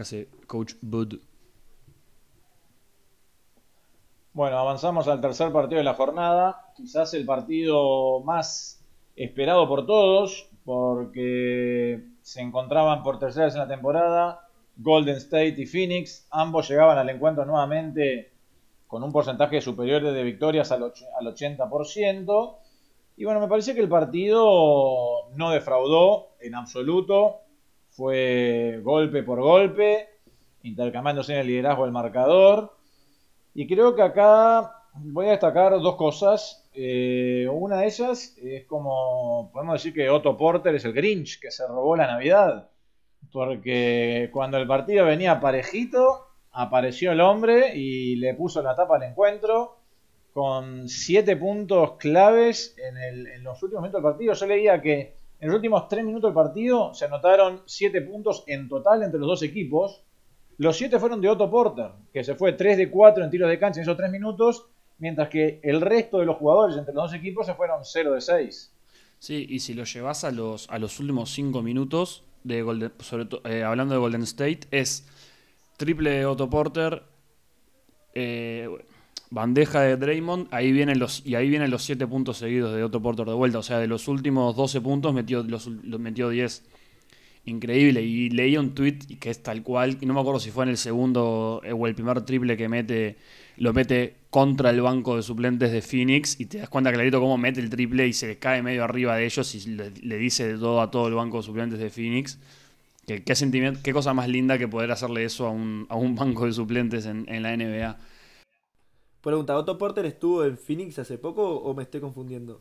[0.00, 1.20] hace Coach Bud.
[4.32, 6.72] Bueno, avanzamos al tercer partido de la jornada.
[6.76, 8.84] Quizás el partido más
[9.16, 15.64] esperado por todos, porque se encontraban por tercera vez en la temporada Golden State y
[15.64, 16.26] Phoenix.
[16.30, 18.32] Ambos llegaban al encuentro nuevamente
[18.86, 22.56] con un porcentaje superior de victorias al 80%.
[23.16, 27.40] Y bueno, me parece que el partido no defraudó en absoluto
[27.88, 30.08] fue golpe por golpe,
[30.62, 32.76] intercambiándose en el liderazgo del marcador.
[33.54, 36.67] Y creo que acá voy a destacar dos cosas.
[36.80, 41.50] Eh, una de ellas es como, podemos decir que Otto Porter es el Grinch que
[41.50, 42.70] se robó la Navidad.
[43.32, 49.02] Porque cuando el partido venía parejito, apareció el hombre y le puso la tapa al
[49.02, 49.78] encuentro
[50.32, 54.34] con siete puntos claves en, los últimos momentos del partido.
[54.34, 58.68] Yo leía que en los últimos tres minutos del partido se anotaron siete puntos en
[58.68, 60.04] total entre los dos equipos.
[60.58, 63.58] Los siete fueron de Otto Porter, que se fue 3 de 4 en tiros de
[63.58, 67.14] cancha en esos tres minutos, mientras que el resto de los jugadores entre los dos
[67.14, 68.72] equipos se fueron 0 de 6.
[69.18, 73.26] Sí, y si lo llevas a los, a los últimos cinco minutos, de Golden, sobre
[73.44, 75.06] eh, hablando de Golden State, es
[75.76, 77.02] triple Otto Porter,
[78.14, 78.68] eh,
[79.30, 83.02] bandeja de Draymond, ahí vienen los, y ahí vienen los 7 puntos seguidos de Otto
[83.02, 83.58] Porter de vuelta.
[83.58, 86.64] O sea, de los últimos 12 puntos metió, los, metió 10.
[87.48, 88.02] Increíble.
[88.02, 90.70] Y leí un tweet que es tal cual, y no me acuerdo si fue en
[90.70, 93.16] el segundo eh, o el primer triple que mete,
[93.56, 97.38] lo mete contra el banco de suplentes de Phoenix, y te das cuenta clarito cómo
[97.38, 100.82] mete el triple y se cae medio arriba de ellos y le, dice de todo
[100.82, 102.38] a todo el banco de suplentes de Phoenix.
[103.06, 106.14] ¿Qué, qué, sentimiento, qué cosa más linda que poder hacerle eso a un, a un
[106.16, 107.98] banco de suplentes en, en la NBA.
[109.22, 112.60] Pregunta, ¿Otto Porter estuvo en Phoenix hace poco o me estoy confundiendo?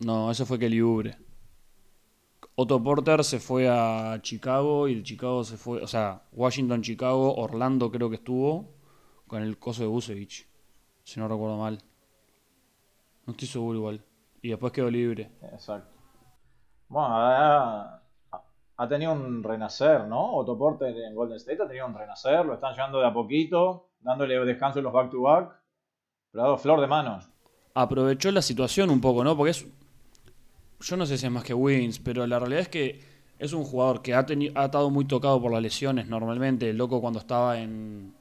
[0.00, 1.16] No, eso fue Kelly Ubre.
[2.54, 7.34] Otto Porter se fue a Chicago y de Chicago se fue, o sea, Washington, Chicago,
[7.34, 8.74] Orlando creo que estuvo
[9.26, 10.46] con el coso de Busevich,
[11.02, 11.78] si no recuerdo mal.
[13.26, 14.04] No estoy seguro igual.
[14.42, 15.30] Y después quedó libre.
[15.52, 15.88] Exacto.
[16.88, 18.02] Bueno, ha,
[18.76, 20.34] ha tenido un renacer, ¿no?
[20.34, 23.88] Otto Porter en Golden State ha tenido un renacer, lo están llevando de a poquito
[24.02, 25.52] dándole descanso en los back-to-back,
[26.30, 27.28] pero ha dado flor de manos.
[27.74, 29.36] Aprovechó la situación un poco, ¿no?
[29.36, 29.66] Porque es.
[30.82, 33.00] Yo no sé si es más que Wins, pero la realidad es que
[33.38, 34.18] es un jugador que ha,
[34.54, 36.70] ha estado muy tocado por las lesiones normalmente.
[36.70, 38.12] El loco cuando estaba en,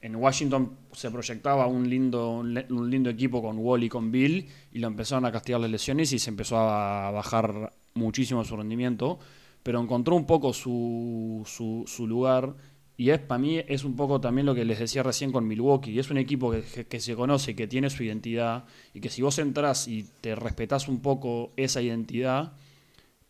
[0.00, 4.78] en Washington se proyectaba un lindo, un lindo equipo con Wall y con Bill y
[4.78, 9.18] lo empezaron a castigar las lesiones y se empezó a bajar muchísimo su rendimiento.
[9.62, 12.54] Pero encontró un poco su, su lugar
[13.00, 15.98] y es para mí es un poco también lo que les decía recién con Milwaukee.
[15.98, 18.66] Es un equipo que, se conoce, que tiene su identidad.
[18.92, 22.52] Y que si vos entras y te respetás un poco esa identidad,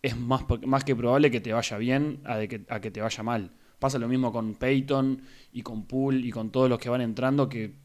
[0.02, 3.22] es más, más que probable que te vaya bien a, que, a que te vaya
[3.22, 3.52] mal.
[3.78, 7.48] Pasa lo mismo con Peyton y con Poole y con todos los que van entrando
[7.48, 7.76] que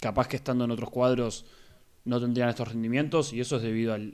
[0.00, 1.46] capaz que estando en otros cuadros
[2.04, 4.12] no tendrían estos rendimientos y eso es debido al,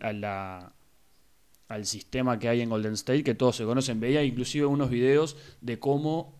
[1.66, 3.98] al sistema que hay en Golden State, que todos se conocen.
[3.98, 6.37] Veía inclusive unos videos de cómo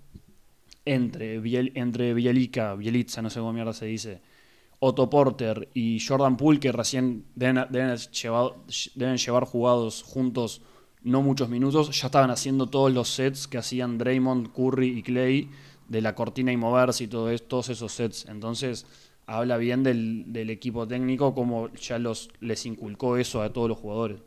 [0.94, 4.20] entre, Biel, entre Bielica, Bielitza, no sé cómo mierda se dice,
[4.80, 10.62] Otto Porter y Jordan Poole, que recién deben, deben, llevar jugados juntos
[11.02, 15.50] no muchos minutos, ya estaban haciendo todos los sets que hacían Draymond, Curry y Clay
[15.88, 18.26] de la cortina y moverse y todo todos esos sets.
[18.26, 18.86] Entonces,
[19.26, 23.78] habla bien del, del, equipo técnico, como ya los, les inculcó eso a todos los
[23.78, 24.20] jugadores.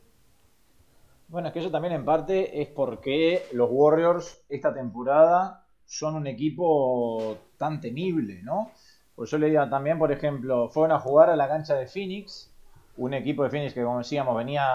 [1.27, 5.60] Bueno, es que eso también en parte es porque los Warriors esta temporada
[5.91, 8.71] son un equipo tan temible, ¿no?
[9.13, 12.49] Pues yo leía también, por ejemplo, fueron a jugar a la cancha de Phoenix,
[12.95, 14.65] un equipo de Phoenix que, como decíamos, venía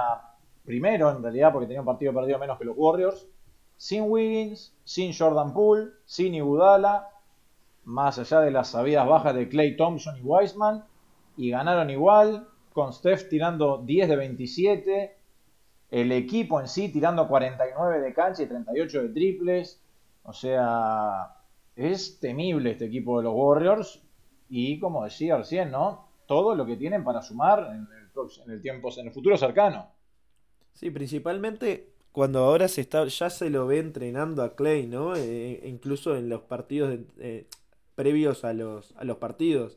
[0.63, 3.27] primero en realidad porque tenía un partido perdido menos que los Warriors,
[3.79, 7.09] sin Wiggins, sin Jordan Poole, sin Iguodala,
[7.85, 10.85] más allá de las sabidas bajas de Clay Thompson y Wiseman,
[11.39, 15.17] y ganaron igual, con Steph tirando 10 de 27,
[15.93, 19.81] el equipo en sí tirando 49 de cancha y 38 de triples.
[20.27, 21.37] O sea,
[21.75, 24.03] es temible este equipo de los Warriors
[24.49, 26.09] y como decía recién, ¿no?
[26.27, 29.89] Todo lo que tienen para sumar en el, en el tiempo, en el futuro cercano.
[30.73, 35.15] Sí, principalmente cuando ahora se está, ya se lo ve entrenando a Clay, ¿no?
[35.15, 37.47] Eh, incluso en los partidos eh,
[37.95, 39.77] previos a los, a los partidos.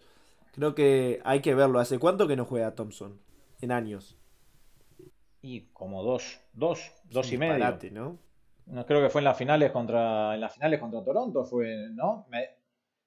[0.54, 1.80] Creo que hay que verlo.
[1.80, 3.20] ¿Hace cuánto que no juega Thompson?
[3.62, 4.18] En años.
[5.42, 7.78] Y como dos, dos, dos y medio.
[7.92, 8.18] ¿no?
[8.70, 8.86] ¿No?
[8.86, 12.28] Creo que fue en las finales contra, en las finales contra Toronto, fue, ¿no?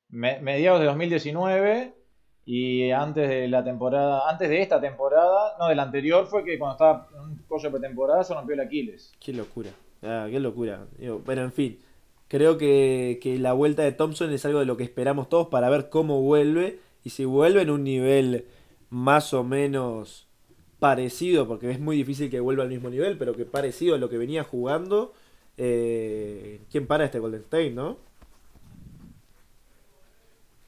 [0.08, 1.94] mediados de 2019
[2.44, 6.58] y antes de la temporada, antes de esta temporada, no, de la anterior fue que
[6.58, 9.12] cuando estaba en un coche pretemporada se rompió el Aquiles.
[9.20, 9.70] Qué locura,
[10.02, 10.86] ah, qué locura.
[11.24, 11.78] Pero en fin,
[12.28, 15.70] creo que, que la vuelta de Thompson es algo de lo que esperamos todos para
[15.70, 18.46] ver cómo vuelve y si vuelve en un nivel
[18.90, 20.28] más o menos
[20.78, 24.10] parecido, porque es muy difícil que vuelva al mismo nivel, pero que parecido a lo
[24.10, 25.12] que venía jugando,
[25.56, 27.96] eh, ¿quién para este Golden State, no?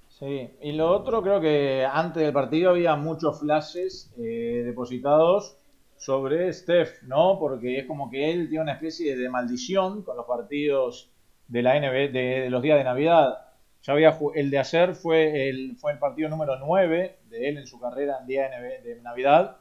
[0.08, 5.56] Sí, y lo otro creo que antes del partido había muchos flashes eh, depositados
[5.96, 7.38] sobre Steph, ¿no?
[7.38, 11.10] Porque es como que él tiene una especie de maldición con los partidos
[11.48, 13.44] de la NBA, de los días de Navidad
[13.84, 17.66] ya había el de ayer fue el, fue el partido número 9 de él en
[17.66, 19.58] su carrera en día de Navidad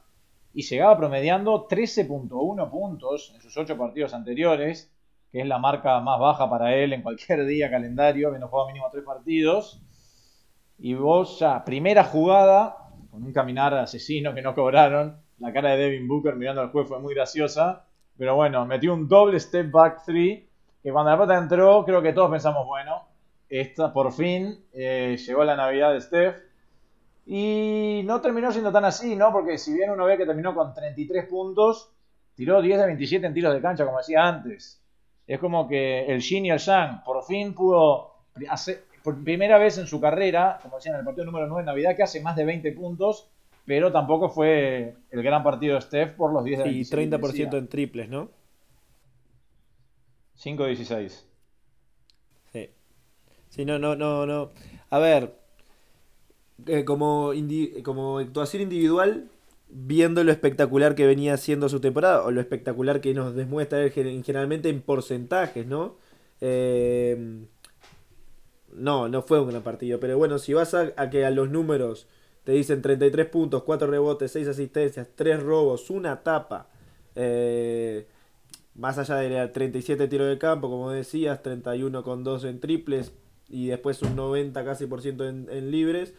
[0.53, 4.92] y llegaba promediando 13.1 puntos en sus 8 partidos anteriores,
[5.33, 8.87] que es la marca más baja para él en cualquier día calendario, habiendo jugado mínimo
[8.89, 9.81] 3 partidos.
[10.77, 12.77] Y vos ya, primera jugada,
[13.09, 16.87] con un caminar asesino que no cobraron, la cara de Devin Booker mirando al juez
[16.87, 20.43] fue muy graciosa, pero bueno, metió un doble step back 3,
[20.83, 23.07] que cuando la pelota entró, creo que todos pensamos, bueno,
[23.49, 26.35] esta por fin eh, llegó la Navidad de Steph.
[27.25, 29.31] Y no terminó siendo tan así, ¿no?
[29.31, 31.91] Porque si bien uno ve que terminó con 33 puntos,
[32.35, 34.82] tiró 10 de 27 en tiros de cancha, como decía antes.
[35.27, 38.13] Es como que el Shin y el Shang por fin pudo
[38.49, 41.65] hacer, por primera vez en su carrera, como decía en el partido número 9 de
[41.65, 43.29] Navidad, que hace más de 20 puntos,
[43.65, 47.03] pero tampoco fue el gran partido de Steph por los 10 de 27.
[47.03, 48.29] Y 30% en triples, ¿no?
[50.37, 51.25] 5-16.
[53.53, 54.49] Sí, no, no, no, no.
[54.89, 55.37] A ver,
[56.65, 57.33] eh, como,
[57.83, 59.29] como actuación individual,
[59.75, 63.91] viendo lo espectacular que venía siendo su temporada, o lo espectacular que nos demuestra él
[63.91, 65.97] generalmente en porcentajes, ¿no?
[66.41, 67.45] Eh,
[68.75, 72.07] no, no fue un gran partido, pero bueno, si vas a, que a los números
[72.43, 76.69] te dicen 33 puntos, 4 rebotes, 6 asistencias, 3 robos, una tapa,
[77.15, 78.07] eh,
[78.75, 83.13] más allá de 37 tiros de campo, como decías, 31 con 2 en triples,
[83.49, 86.13] y después un 90 casi por ciento en, libres.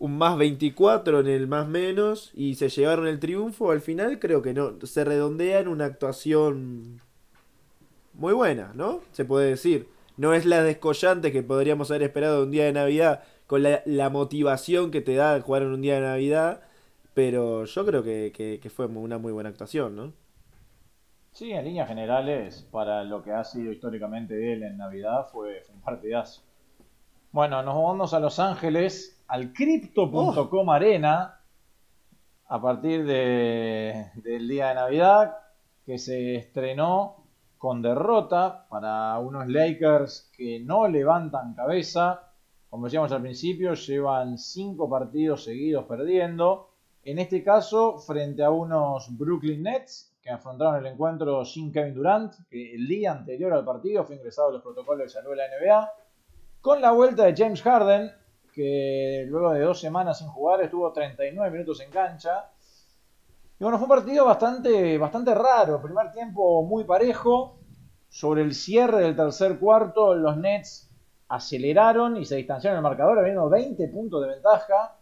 [0.00, 3.70] Un más 24 en el más menos y se llevaron el triunfo.
[3.70, 7.00] Al final creo que no, se redondea en una actuación
[8.14, 9.00] muy buena, ¿no?
[9.12, 9.88] Se puede decir.
[10.16, 14.90] No es la descollante que podríamos haber esperado un día de Navidad con la, motivación
[14.90, 16.62] que te da jugar en un día de Navidad.
[17.14, 20.12] Pero yo creo que, que fue una muy buena actuación, ¿no?
[21.32, 25.80] Sí, en líneas generales, para lo que ha sido históricamente él en Navidad, fue, un
[25.80, 26.42] partidazo.
[27.32, 30.72] Bueno, nos vamos a Los Ángeles, al Crypto.com oh.
[30.72, 31.38] Arena,
[32.48, 35.36] a partir de, del día de Navidad,
[35.86, 37.22] que se estrenó
[37.56, 42.32] con derrota para unos Lakers que no levantan cabeza.
[42.68, 46.70] Como decíamos al principio, llevan cinco partidos seguidos perdiendo.
[47.04, 52.34] En este caso, frente a unos Brooklyn Nets que afrontaron el encuentro sin Kevin Durant,
[52.50, 55.44] que el día anterior al partido fue ingresado a los protocolos de salud de la
[55.46, 55.92] NBA,
[56.60, 58.12] con la vuelta de James Harden,
[58.52, 62.50] que luego de dos semanas sin jugar estuvo 39 minutos en cancha.
[63.58, 67.58] Y bueno, fue un partido bastante, bastante raro, primer tiempo muy parejo,
[68.08, 70.90] sobre el cierre del tercer cuarto los Nets
[71.28, 74.96] aceleraron y se distanciaron el marcador, habiendo 20 puntos de ventaja.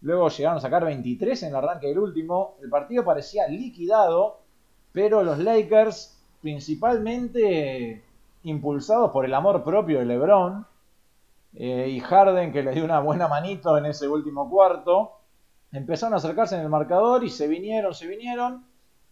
[0.00, 2.56] Luego llegaron a sacar 23 en el arranque del último.
[2.62, 4.46] El partido parecía liquidado
[4.96, 8.02] pero los Lakers, principalmente
[8.44, 10.66] impulsados por el amor propio de LeBron
[11.56, 15.12] eh, y Harden, que le dio una buena manito en ese último cuarto,
[15.72, 18.66] empezaron a acercarse en el marcador y se vinieron, se vinieron.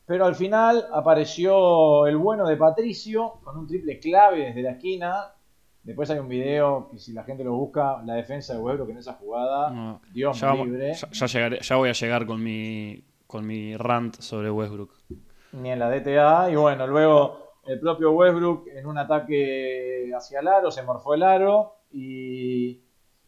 [0.07, 5.33] Pero al final apareció el bueno de Patricio con un triple clave desde la esquina.
[5.83, 8.99] Después hay un video que si la gente lo busca, la defensa de Westbrook en
[8.99, 10.01] esa jugada.
[10.13, 10.93] Dios libre.
[10.93, 14.93] Ya, voy a llegar con mi, con mi rant sobre Westbrook
[15.55, 16.51] ni en la DTA.
[16.51, 21.23] Y bueno, luego el propio Westbrook en un ataque hacia el aro se morfó el
[21.23, 22.83] aro y,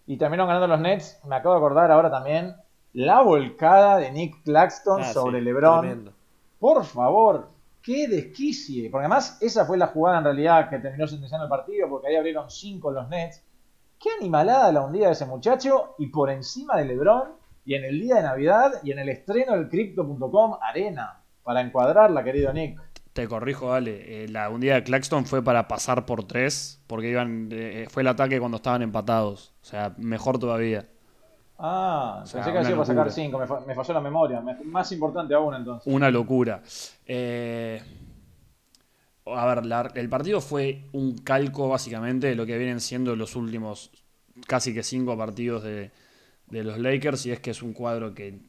[0.07, 1.21] y terminaron ganando los Nets.
[1.25, 2.55] Me acabo de acordar ahora también
[2.93, 5.81] la volcada de Nick Claxton Ah, sobre sí, LeBron.
[5.81, 6.13] tremendo.
[6.59, 7.49] Por favor,
[7.83, 8.91] qué desquicie.
[8.91, 12.17] Porque además esa fue la jugada en realidad que terminó sentenciando el partido, porque ahí
[12.17, 13.43] abrieron 5 los Nets.
[13.99, 17.31] Qué animalada la hundida de ese muchacho y por encima de LeBron
[17.65, 21.23] y en el día de Navidad y en el estreno del Crypto.com Arena.
[21.43, 22.81] Para encuadrarla, querido Nick.
[23.17, 24.25] Te corrijo, Ale.
[24.25, 28.09] eh, la hundida de Claxton fue para pasar por tres, porque iban, eh, fue el
[28.09, 29.55] ataque cuando estaban empatados.
[29.63, 30.87] O sea, mejor todavía.
[31.59, 33.11] Ah, O sea, pensé que había sido para sacar.
[33.11, 34.43] 5, me, fa- me falló la memoria.
[34.43, 35.91] Me- más importante aún entonces.
[35.91, 36.63] Una locura.
[37.07, 37.81] Eh,
[39.25, 43.35] a ver, la- el partido fue un calco básicamente de lo que vienen siendo los
[43.35, 43.91] últimos
[44.47, 45.91] casi que cinco partidos de,
[46.49, 48.41] de los Lakers y es que es un cuadro que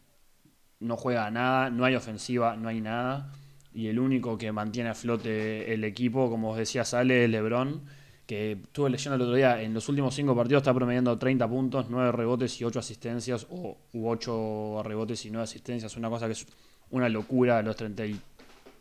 [0.82, 3.32] no juega a nada, no hay ofensiva, no hay nada
[3.78, 7.82] y el único que mantiene a flote el equipo, como os decía, sale LeBron,
[8.26, 11.86] que estuve leyendo el otro día, en los últimos cinco partidos está promediando 30 puntos,
[11.88, 16.32] 9 rebotes y 8 asistencias, o u 8 rebotes y 9 asistencias, una cosa que
[16.34, 16.48] es
[16.90, 18.20] una locura los 30 y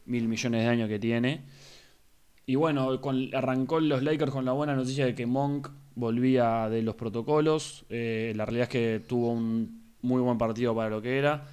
[0.07, 1.43] mil millones de años que tiene.
[2.47, 6.81] Y bueno, con- arrancó los Lakers con la buena noticia de que Monk volvía de
[6.83, 7.85] los protocolos.
[7.91, 11.49] Eh, la realidad es que tuvo un muy buen partido para lo que era.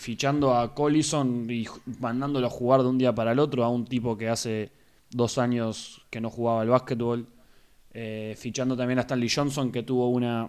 [0.00, 1.66] Fichando a Collison y
[1.98, 4.72] mandándolo a jugar de un día para el otro a un tipo que hace
[5.10, 7.26] dos años que no jugaba al básquetbol.
[7.92, 10.48] Eh, fichando también a Stanley Johnson que tuvo una,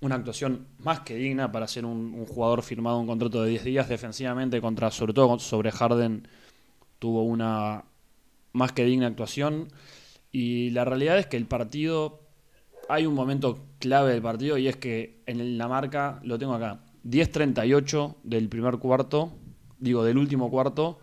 [0.00, 3.64] una actuación más que digna para ser un, un jugador firmado un contrato de 10
[3.64, 6.26] días defensivamente contra, sobre todo sobre Harden,
[6.98, 7.84] tuvo una
[8.54, 9.68] más que digna actuación.
[10.30, 12.22] Y la realidad es que el partido,
[12.88, 16.80] hay un momento clave del partido y es que en la marca, lo tengo acá,
[17.04, 19.32] 10-38 del primer cuarto,
[19.78, 20.98] digo del último cuarto,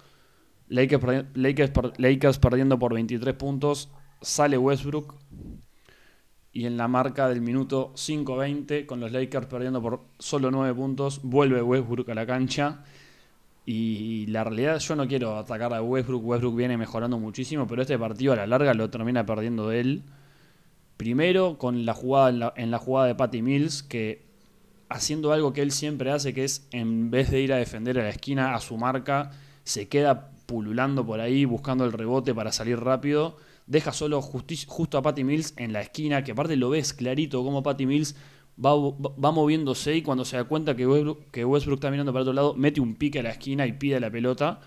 [0.67, 3.89] Lakers, Lakers Lakers perdiendo por 23 puntos,
[4.21, 5.15] sale Westbrook
[6.51, 11.21] y en la marca del minuto 5-20 con los Lakers perdiendo por solo 9 puntos,
[11.23, 12.83] vuelve Westbrook a la cancha.
[13.65, 16.25] Y la realidad, yo no quiero atacar a Westbrook.
[16.25, 20.01] Westbrook viene mejorando muchísimo, pero este partido a la larga lo termina perdiendo él.
[20.97, 24.25] Primero con la jugada en la, en la jugada de Patty Mills, que
[24.89, 28.03] haciendo algo que él siempre hace, que es en vez de ir a defender a
[28.03, 29.31] la esquina a su marca,
[29.63, 33.37] se queda pululando por ahí buscando el rebote para salir rápido.
[33.67, 37.61] Deja solo justo a Patty Mills en la esquina, que aparte lo ves clarito como
[37.61, 38.15] Patty Mills
[38.63, 42.23] va, va moviéndose y cuando se da cuenta que Westbrook, que Westbrook está mirando para
[42.23, 44.59] otro lado, mete un pique a la esquina y pide la pelota.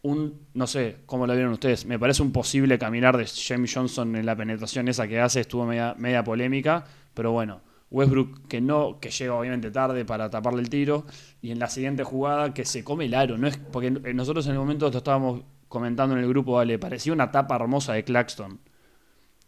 [0.00, 1.84] Un, no sé, ¿cómo lo vieron ustedes?
[1.84, 5.66] Me parece un posible caminar de James Johnson en la penetración esa que hace, estuvo
[5.66, 6.84] media polémica,
[7.14, 7.60] pero bueno,
[7.92, 11.04] Westbrook que no, que llega obviamente tarde para taparle el tiro,
[11.40, 14.52] y en la siguiente jugada que se come el aro, no es porque nosotros en
[14.52, 18.58] el momento lo estábamos comentando en el grupo, vale, parecía una tapa hermosa de Claxton,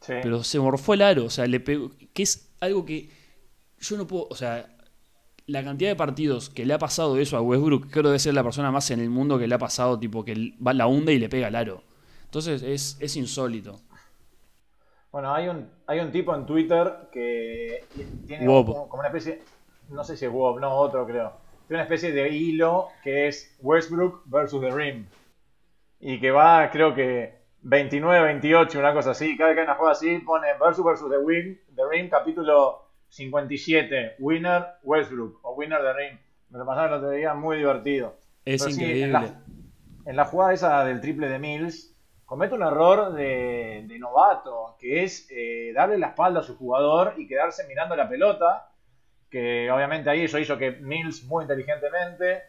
[0.01, 0.13] Sí.
[0.23, 3.09] pero se morfó el aro, o sea, le pegó, que es algo que
[3.81, 4.71] yo no puedo, o sea,
[5.47, 8.43] la cantidad de partidos que le ha pasado eso a Westbrook, creo debe ser la
[8.43, 11.19] persona más en el mundo que le ha pasado, tipo, que va la hunde y
[11.19, 11.83] le pega el aro.
[12.25, 13.81] Entonces es, es insólito.
[15.15, 17.85] Bueno, hay un, hay un tipo en Twitter que
[18.27, 19.43] tiene como, una especie,
[19.89, 21.35] no sé si es Wob, no, otro creo.
[21.69, 25.07] Tiene una especie de hilo que es Westbrook versus The Rim.
[26.01, 29.37] Y que va, creo que 29-28, una cosa así.
[29.37, 32.89] Cada vez que hay una jugada así, pone versus versus The, Win, The Rim, capítulo
[33.11, 36.19] 57, Winner Westbrook o Winner The Rim.
[36.51, 38.17] Me lo pasaron el otro día, muy divertido.
[38.45, 39.05] Es Pero sí, increíble.
[39.05, 39.45] en, la,
[40.07, 41.94] en la jugada esa del triple de Mills,
[42.27, 47.27] comete un error de, novato, que es eh, darle la espalda a su jugador y
[47.27, 48.71] quedarse mirando la pelota,
[49.31, 52.43] que obviamente ahí eso hizo que Mills muy inteligentemente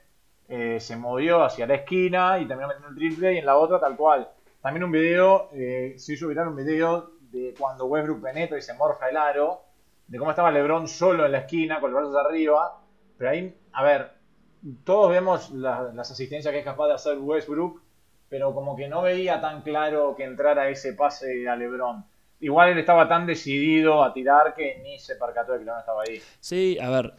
[0.48, 3.80] eh, se movió hacia la esquina y terminó metiendo el triple y en la otra
[3.80, 4.30] tal cual.
[4.62, 8.74] También un video, eh, se hizo viral un video de cuando Westbrook penetra y se
[8.74, 9.62] morfa el aro,
[10.08, 12.80] de cómo estaba LeBron solo en la esquina con los brazos arriba,
[13.18, 14.12] pero ahí, a ver,
[14.84, 17.82] todos vemos la- las asistencias que es capaz de hacer Westbrook,
[18.36, 22.04] pero como que no veía tan claro que entrara ese pase a LeBron.
[22.42, 26.02] Igual él estaba tan decidido a tirar que ni se percató de que LeBron estaba
[26.06, 26.22] ahí.
[26.42, 27.14] Sí, a ver.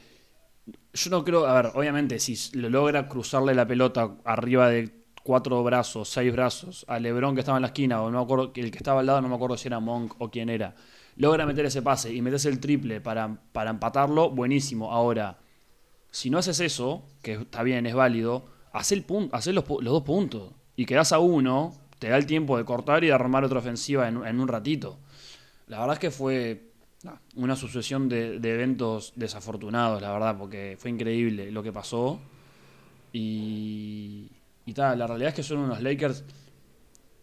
[0.92, 4.90] Yo no creo, a ver, obviamente, si lo logra cruzarle la pelota arriba de
[5.22, 8.52] cuatro brazos, seis brazos, a Lebron que estaba en la esquina, o no me acuerdo,
[8.54, 10.74] el que estaba al lado, no me acuerdo si era Monk o quién era,
[11.16, 14.92] logra meter ese pase y metes el triple para, para empatarlo, buenísimo.
[14.92, 15.38] Ahora,
[16.10, 20.02] si no haces eso, que está bien, es válido, haz, el hacé los, los dos
[20.02, 20.52] puntos.
[20.76, 24.06] Y quedás a uno, te da el tiempo de cortar y de armar otra ofensiva
[24.08, 24.98] en, un ratito.
[25.66, 26.70] La verdad es que fue
[27.34, 32.20] una sucesión de, de eventos desafortunados, la verdad, porque fue increíble lo que pasó.
[33.12, 34.30] Y,
[34.66, 36.24] y tal, la realidad es que son unos Lakers.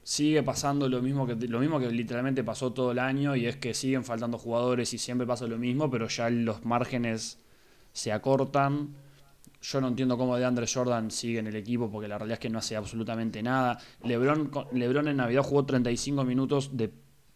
[0.02, 3.56] Sigue pasando lo mismo que lo mismo que literalmente pasó todo el año y es
[3.58, 7.40] que siguen faltando jugadores y siempre pasa lo mismo, pero ya los márgenes
[7.94, 8.96] se acortan
[9.64, 12.50] yo no entiendo cómo DeAndre Jordan sigue en el equipo porque la realidad es que
[12.50, 13.80] no hace absolutamente nada.
[14.04, 16.92] LeBron, Lebron en Navidad jugó 35 minutos de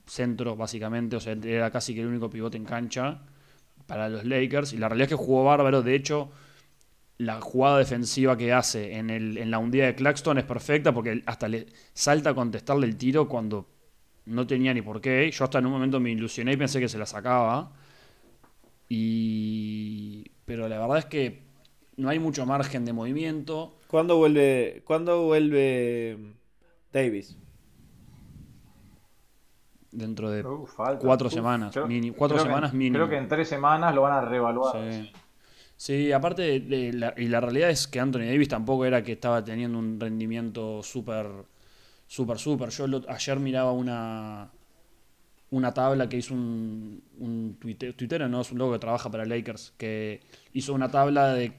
[0.05, 3.21] centro, básicamente, o sea, era casi que el único pivote en cancha
[3.85, 6.29] para los Lakers y la realidad es que jugó bárbaro, de hecho
[7.19, 11.23] la jugada defensiva que hace en, el, en la hundida de Claxton es perfecta porque
[11.25, 13.69] hasta le salta a contestarle el tiro cuando
[14.25, 15.31] no tenía ni por qué.
[15.31, 17.71] Yo hasta en un momento me ilusioné y pensé que se la sacaba.
[18.89, 20.25] Y...
[20.45, 21.46] Pero la verdad es que
[21.97, 23.75] no hay mucho margen de movimiento.
[23.87, 26.17] ¿Cuándo vuelve, ¿cuándo vuelve
[26.93, 27.35] Davis?
[29.91, 30.67] Dentro de uh,
[30.99, 31.75] cuatro semanas.
[32.15, 32.97] cuatro semanas mínimo.
[32.97, 34.77] Creo que en tres semanas lo van a reevaluar.
[35.75, 36.11] Sí.
[36.11, 36.59] aparte,
[36.93, 40.83] la, y la realidad es que Anthony Davis tampoco era que estaba teniendo un rendimiento
[40.83, 41.27] súper,
[42.05, 42.69] súper, súper.
[42.69, 44.51] Yo ayer miraba una,
[45.49, 49.73] una tabla que hizo un, un Twitter, no es un loco que trabaja para Lakers,
[49.77, 50.19] que
[50.53, 51.53] hizo una tabla de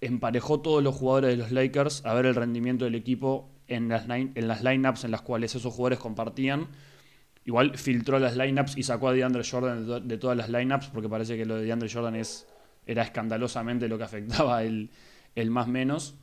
[0.00, 4.06] emparejó todos los jugadores de los Lakers a ver el rendimiento del equipo en las,
[4.06, 6.68] lineups en las cuales esos jugadores compartían.
[7.44, 11.36] Igual filtró las lineups y sacó a DeAndre Jordan de, todas las lineups porque parece
[11.36, 12.46] que lo de DeAndre Jordan es,
[12.86, 14.90] era escandalosamente lo que afectaba el,
[15.34, 16.14] el más menos.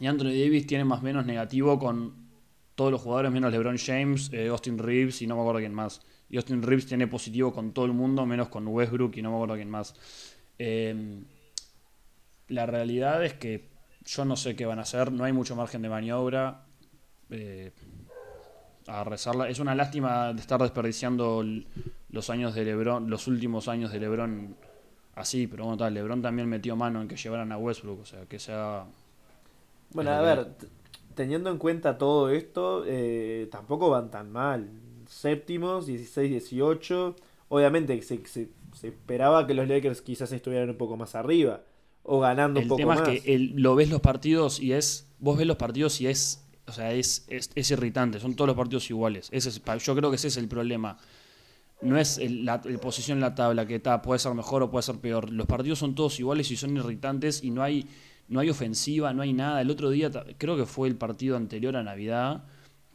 [0.00, 2.26] Y Anthony Davis tiene más menos negativo con
[2.74, 6.02] todos los jugadores menos LeBron James, eh, Austin Reeves y no me acuerdo quién más.
[6.28, 9.36] Y Austin Reeves tiene positivo con todo el mundo menos con Westbrook y no me
[9.36, 9.94] acuerdo quién más.
[10.58, 11.22] Eh,
[12.48, 13.68] la realidad es que
[14.04, 16.64] yo no sé qué van a hacer, no hay mucho margen de maniobra.
[17.30, 17.72] Eh,
[18.86, 19.48] a rezarla.
[19.48, 21.44] Es una lástima de estar desperdiciando
[22.10, 24.56] los años de Lebron, los últimos años de Lebron
[25.14, 28.26] así, pero bueno, tal, Lebron también metió mano en que llevaran a Westbrook, o sea,
[28.26, 28.84] que sea...
[29.92, 30.48] Bueno, a ver,
[31.14, 34.68] teniendo en cuenta todo esto, eh, tampoco van tan mal.
[35.08, 37.14] Séptimos, 16-18.
[37.48, 41.62] Obviamente se, se, se, esperaba que los Lakers quizás estuvieran un poco más arriba
[42.06, 42.98] o ganando un poco más.
[43.00, 45.08] El tema es que lo ves los partidos y es.
[45.18, 46.42] Vos ves los partidos y es.
[46.68, 48.18] O sea, es, es, irritante.
[48.18, 49.28] Son todos los partidos iguales.
[49.30, 50.98] Ese es, yo creo que ese es el problema.
[51.82, 54.96] No es la posición en la tabla que está, puede ser mejor o puede ser
[54.96, 55.30] peor.
[55.30, 57.86] Los partidos son todos iguales y son irritantes y no hay,
[58.28, 59.60] no hay ofensiva, no hay nada.
[59.60, 62.44] El otro día, creo que fue el partido anterior a Navidad,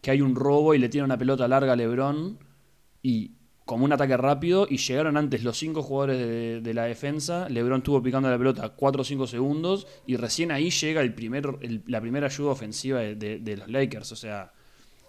[0.01, 2.39] que hay un robo y le tiene una pelota larga a Lebron
[3.03, 3.31] y
[3.71, 7.47] como un ataque rápido y llegaron antes los cinco jugadores de, la defensa.
[7.47, 11.57] LeBron estuvo picando la pelota 4 o 5 segundos y recién ahí llega el primer,
[11.87, 14.11] la primera ayuda ofensiva de, los Lakers.
[14.11, 14.51] O sea,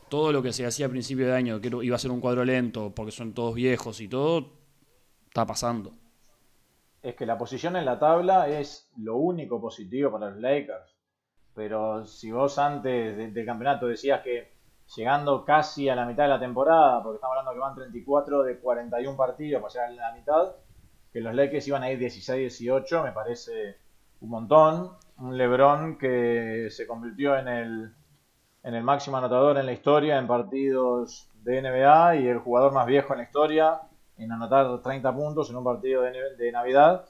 [0.09, 2.45] todo lo que se hacía a principio de año, que iba a ser un cuadro
[2.45, 4.53] lento porque son todos viejos y todo,
[5.27, 5.95] está pasando.
[7.03, 10.95] Es que la posición en la tabla es lo único positivo para los Lakers.
[11.53, 14.52] Pero si vos antes del campeonato decías que
[14.97, 18.59] llegando casi a la mitad de la temporada, porque estamos hablando que van 34 de
[18.59, 20.53] 41 partidos para llegar a la mitad,
[21.13, 23.77] que los Lakers iban a ir 16-18, me parece
[24.21, 24.91] un montón.
[25.19, 27.95] Un LeBron que se convirtió en el,
[28.63, 32.87] en el máximo anotador en la historia en partidos de NBA y el jugador más
[32.87, 33.81] viejo en la historia
[34.17, 37.05] en anotar 30 puntos en un partido de, de Navidad.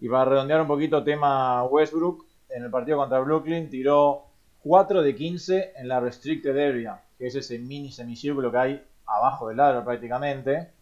[0.00, 4.31] Y para redondear un poquito tema Westbrook, en el partido contra Brooklyn tiró
[4.62, 9.48] 4 de 15 en la restricted area que es ese mini semicírculo que hay abajo
[9.48, 10.72] del aro prácticamente,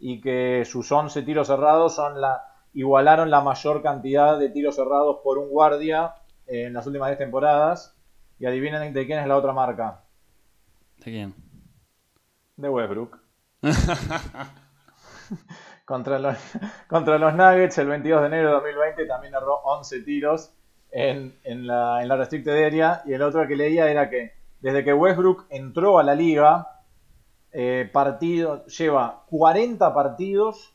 [0.00, 2.42] y que sus 11 tiros cerrados son la,
[2.74, 6.16] igualaron la mayor cantidad de tiros cerrados por un guardia
[6.48, 7.96] en las últimas 10 temporadas.
[8.40, 10.00] Y adivinen de quién es la otra marca.
[10.98, 11.34] ¿De quién?
[12.56, 13.20] De Westbrook.
[15.84, 16.36] contra, los,
[16.88, 20.52] contra los Nuggets el 22 de enero de 2020 también erró 11 tiros
[20.96, 23.02] en, la, en la restricted area.
[23.04, 26.82] Y el otro que leía era que desde que Westbrook entró a la liga,
[27.52, 30.74] eh, partido, lleva 40 partidos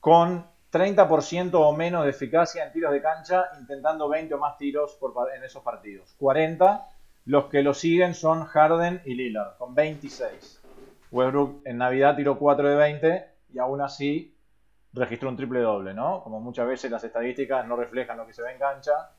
[0.00, 4.94] con 30% o menos de eficacia en tiros de cancha, intentando 20 o más tiros
[4.96, 6.14] por, en esos partidos.
[6.18, 6.86] 40.
[7.24, 10.60] Los que lo siguen son Harden y Lillard, con 26.
[11.10, 14.34] Westbrook en Navidad tiró 4 de 20 y aún así
[14.92, 16.22] registró un triple doble, ¿no?
[16.22, 19.10] Como muchas veces las estadísticas no reflejan lo que se ve en cancha.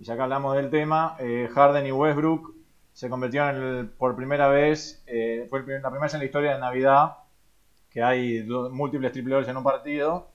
[0.00, 2.54] Y ya que hablamos del tema, eh, Harden y Westbrook
[2.94, 6.58] se convirtió en por primera vez, eh, fue la primera vez en la historia de
[6.58, 7.18] Navidad
[7.90, 10.28] que hay múltiples triple en un partido.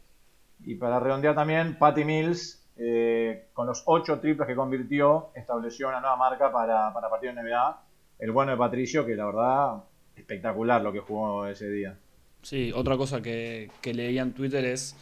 [0.63, 5.99] Y para redondear también, Patty Mills, eh, con los ocho triples que convirtió, estableció una
[5.99, 7.81] nueva marca para, para partido de NBA.
[8.19, 9.83] El bueno de Patricio, que la verdad,
[10.15, 11.97] espectacular lo que jugó ese día.
[12.41, 14.95] Sí, otra cosa que, que leía en Twitter es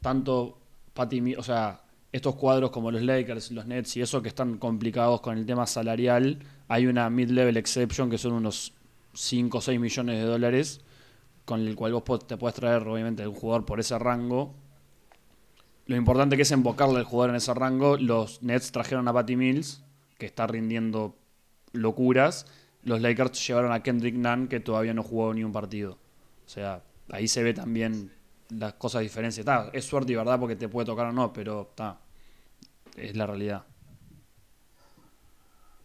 [0.00, 0.58] tanto
[0.94, 1.80] Patty Mills, o sea,
[2.12, 5.66] estos cuadros como los Lakers, los Nets y eso que están complicados con el tema
[5.66, 6.38] salarial,
[6.68, 8.74] hay una mid-level exception que son unos
[9.14, 10.80] 5 o 6 millones de dólares
[11.44, 14.54] con el cual vos te puedes traer obviamente un jugador por ese rango
[15.88, 19.36] lo importante que es embocarle al jugador en ese rango, los Nets trajeron a Patty
[19.36, 19.82] Mills,
[20.18, 21.16] que está rindiendo
[21.72, 22.44] locuras.
[22.82, 25.92] Los Lakers llevaron a Kendrick Nunn, que todavía no jugó ni un partido.
[26.44, 28.12] O sea, ahí se ve también
[28.50, 29.46] las cosas diferencias.
[29.72, 31.98] es suerte y verdad porque te puede tocar o no, pero está,
[32.96, 33.62] es la realidad.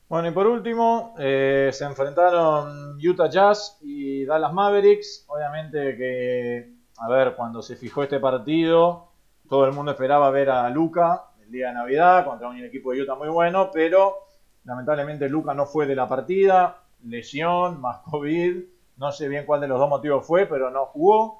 [0.10, 5.26] Bueno, y por último, eh, se enfrentaron Utah Jazz y Dallas Mavericks.
[5.28, 9.08] Obviamente que, a ver, cuando se fijó este partido,
[9.50, 13.02] todo el mundo esperaba ver a Luca el día de Navidad contra un equipo de
[13.02, 14.18] Utah muy bueno, pero
[14.66, 18.64] lamentablemente Luca no fue de la partida, lesión, más COVID,
[18.98, 21.40] no sé bien cuál de los dos motivos fue, pero no jugó.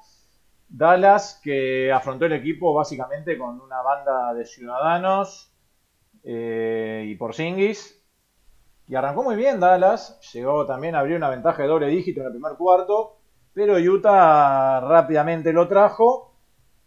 [0.76, 5.52] Dallas, que afrontó el equipo básicamente con una banda de ciudadanos
[6.24, 8.02] eh, y por Singis.
[8.88, 12.26] Y arrancó muy bien Dallas, llegó también a abrir una ventaja de doble dígito en
[12.26, 13.18] el primer cuarto,
[13.52, 16.34] pero Utah rápidamente lo trajo.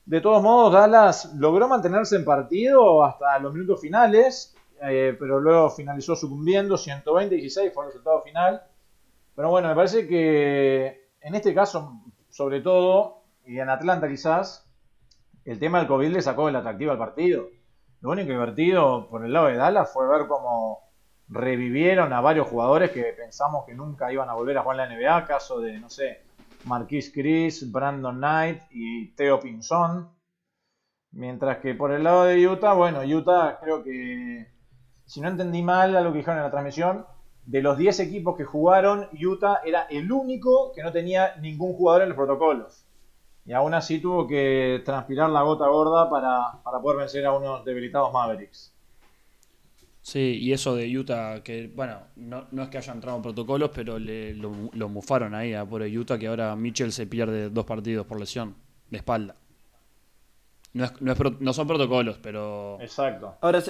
[0.06, 5.70] De todos modos, Dallas logró mantenerse en partido hasta los minutos finales, eh, pero luego
[5.70, 8.62] finalizó sucumbiendo, 120-16 fue el resultado final.
[9.34, 13.16] Pero bueno, me parece que en este caso, sobre todo,
[13.48, 14.70] y en Atlanta quizás,
[15.45, 17.48] el tema del COVID le sacó el atractivo al partido.
[18.02, 20.82] Lo único divertido por el lado de Dallas fue ver cómo
[21.30, 24.95] revivieron a varios jugadores que pensamos que nunca iban a volver a jugar en la
[24.95, 26.24] NBA, caso de, no sé,
[26.66, 30.10] Marquis Chris, Brandon Knight y Theo Pinzón.
[31.12, 34.48] Mientras que por el lado de Utah, bueno, Utah creo que,
[35.06, 37.06] si no entendí mal a lo que dijeron en la transmisión,
[37.45, 42.02] de los 10 equipos que jugaron, Utah era el único que no tenía ningún jugador
[42.02, 42.87] en los protocolos.
[43.48, 48.12] Y aún así tuvo que transpirar la gota gorda para, poder vencer a unos debilitados
[48.12, 48.74] Mavericks.
[50.02, 54.00] Sí, y eso de Utah, que bueno, no, es que haya entrado en protocolos, pero
[54.00, 58.06] le, lo, lo, mufaron ahí a por Utah, que ahora Mitchell se pierde dos partidos
[58.06, 58.56] por lesión
[58.89, 59.36] de espalda.
[60.74, 62.78] No, es, no, no son protocolos, pero.
[62.82, 63.36] Exacto.
[63.41, 63.64] Ahora,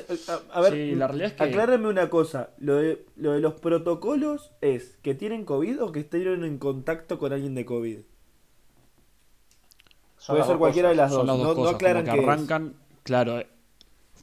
[0.54, 1.44] a, ver, sí, la realidad es que...
[1.44, 2.50] aclárame una cosa.
[2.58, 7.20] Lo de, lo de los protocolos es que tienen COVID o que estuvieron en contacto
[7.20, 8.00] con alguien de COVID.
[10.26, 11.26] Puede ser cualquiera de las dos.
[11.26, 13.48] no, cosas, que, arrancan, claro, eh,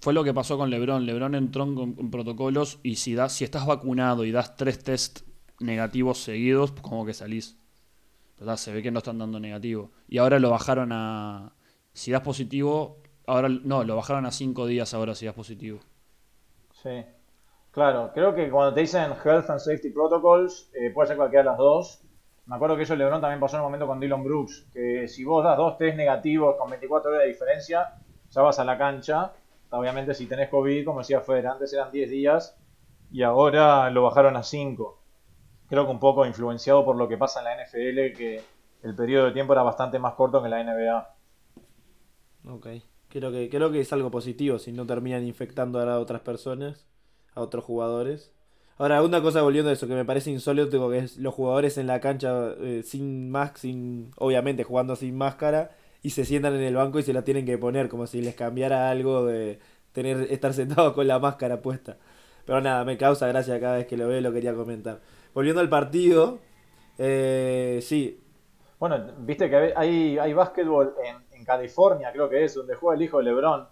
[0.00, 1.06] fue lo que pasó con LeBron.
[1.06, 5.20] LeBron entró en, protocolos y si das, si estás vacunado y das tres test
[5.60, 7.58] negativos seguidos, como que salís.
[8.38, 8.56] ¿Verdad?
[8.56, 9.92] Se ve que no están dando negativo.
[10.08, 11.52] Y ahora lo bajaron a.
[11.92, 15.80] Si das positivo, ahora no, lo bajaron a cinco días ahora si das positivo.
[16.82, 17.04] Sí.
[17.70, 21.50] Claro, creo que cuando te dicen Health and Safety Protocols, eh, puede ser cualquiera de
[21.50, 22.03] las dos.
[22.46, 25.24] Me acuerdo que eso LeBron también pasó en un momento con Dylan Brooks, que si
[25.24, 27.94] vos das dos test negativos con 24 horas de diferencia,
[28.30, 29.32] ya vas a la cancha.
[29.70, 32.56] Obviamente si tenés COVID, como decía Feder, antes eran 10 días
[33.10, 34.98] y ahora lo bajaron a 5.
[35.68, 38.42] Creo que un poco influenciado por lo que pasa en la NFL, que
[38.82, 41.14] el periodo de tiempo era bastante más corto que en la NBA.
[42.46, 42.66] Ok,
[43.08, 46.86] creo que, creo que es algo positivo si no terminan infectando a otras personas,
[47.34, 48.33] a otros jugadores.
[48.76, 51.86] Ahora, una cosa volviendo a eso que me parece insólito, que es los jugadores en
[51.86, 55.70] la cancha eh, sin más, sin, obviamente jugando sin máscara,
[56.02, 58.34] y se sientan en el banco y se la tienen que poner, como si les
[58.34, 59.60] cambiara algo de
[59.92, 61.98] tener estar sentados con la máscara puesta.
[62.44, 65.00] Pero nada, me causa gracia cada vez que lo veo, lo quería comentar.
[65.32, 66.40] Volviendo al partido,
[66.98, 68.20] eh, sí.
[68.80, 73.02] Bueno, viste que hay, hay básquetbol en, en California, creo que es, donde juega el
[73.02, 73.66] hijo de Lebron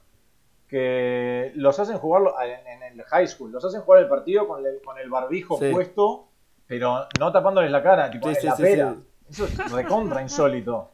[0.73, 4.81] que los hacen jugar en, el high school, los hacen jugar el partido con el,
[4.83, 6.29] con el barbijo puesto,
[6.67, 8.97] pero no tapándoles la cara, tipo en la pera.
[9.29, 10.93] Eso es recontra insólito.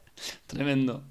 [0.49, 1.05] Tremendo.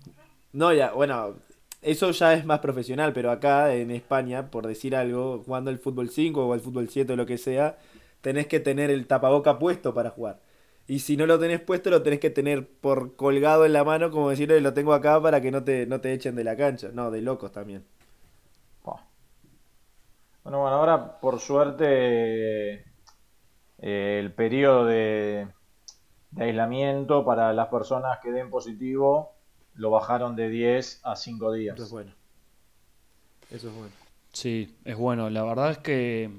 [0.51, 1.35] No, ya, bueno,
[1.81, 6.09] eso ya es más profesional, pero acá en España, por decir algo, jugando el fútbol
[6.09, 7.77] 5 o el fútbol 7 o lo que sea,
[8.19, 10.41] tenés que tener el tapaboca puesto para jugar.
[10.87, 14.11] Y si no lo tenés puesto, lo tenés que tener por colgado en la mano,
[14.11, 16.89] como decirle, lo tengo acá para que no te, no te echen de la cancha.
[16.93, 17.85] No, de locos también.
[20.47, 22.85] Bueno, bueno, ahora por suerte eh,
[23.79, 25.45] el periodo de,
[26.37, 29.33] aislamiento para las personas que den positivo
[29.73, 31.75] lo bajaron de 10 a 5 días.
[31.75, 32.13] Eso es bueno.
[33.51, 33.91] Eso es bueno.
[34.31, 35.29] Sí, es bueno.
[35.29, 36.31] La verdad es que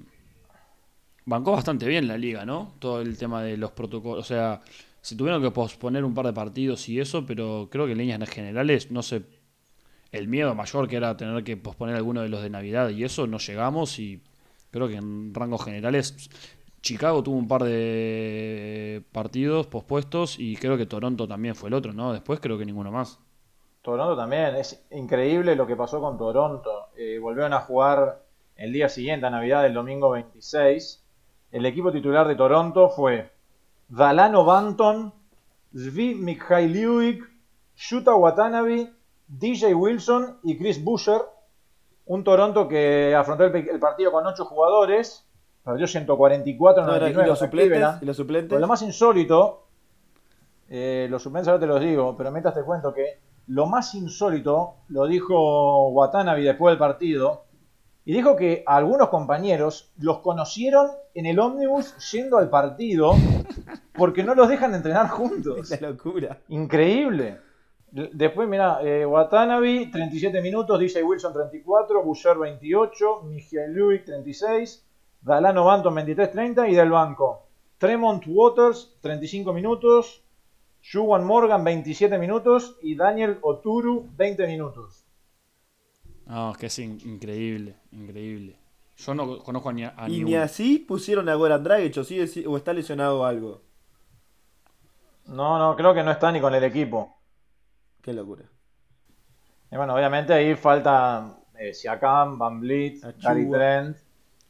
[1.26, 2.72] bancó bastante bien la liga, ¿no?
[2.78, 4.24] Todo el tema de los protocolos.
[4.24, 4.62] O sea,
[5.02, 8.30] se tuvieron que posponer un par de partidos y eso, pero creo que en líneas
[8.30, 9.22] generales no se
[10.12, 13.26] el miedo mayor que era tener que posponer alguno de los de Navidad y eso
[13.26, 14.22] no llegamos y
[14.70, 16.30] creo que en rangos generales
[16.80, 21.92] Chicago tuvo un par de partidos pospuestos y creo que Toronto también fue el otro,
[21.92, 22.12] ¿no?
[22.12, 23.18] Después creo que ninguno más.
[23.82, 26.88] Toronto también, es increíble lo que pasó con Toronto.
[26.96, 28.22] Eh, volvieron a jugar
[28.56, 31.04] el día siguiente a Navidad, el domingo 26.
[31.50, 33.32] El equipo titular de Toronto fue
[33.88, 35.12] Dalano Banton,
[35.74, 37.28] Zvi Mikhailiuk,
[37.76, 38.92] Shuta Watanabe
[39.28, 41.20] DJ Wilson y Chris Busher,
[42.06, 45.26] Un Toronto que afrontó el, el partido con 8 jugadores,
[45.64, 47.68] perdió 144 No, era- 99 ¿Y los suplentes?
[47.70, 48.02] Cleveland.
[48.02, 48.48] ¿Y los suplentes?
[48.48, 49.66] Pero lo más insólito,
[50.70, 53.18] eh, los suplentes ahora te los digo, pero mientras te cuento que
[53.48, 57.44] lo más insólito lo dijo Watanabe después del partido,
[58.04, 63.12] y dijo que algunos compañeros los conocieron en el ómnibus yendo al partido
[63.94, 65.70] porque no los dejan entrenar juntos.
[65.80, 66.38] La locura.
[66.48, 67.38] Increíble.
[67.90, 74.86] Después, mira, Watanabe, 37 minutos, DJ Wilson, 34, Boucher, 28, Miguel Luis, 36,
[75.22, 77.46] Dalano Banton, 23-30 y del banco.
[77.78, 80.22] Tremont Waters, 35 minutos,
[80.92, 85.04] Juwan Morgan, 27 minutos y Daniel Oturu, 20 minutos.
[86.26, 88.56] No, es que es in- increíble, increíble.
[88.96, 92.50] Yo no conozco ni a, a Y ni ni así pusieron a Goran Dragic o,
[92.50, 93.62] o está lesionado o algo.
[95.26, 97.17] No, no, creo que no está ni con el equipo.
[98.08, 98.44] Qué locura.
[99.70, 103.12] Y bueno, obviamente ahí falta eh, Siakam, Van Achua.
[103.20, 103.98] Gary Trent,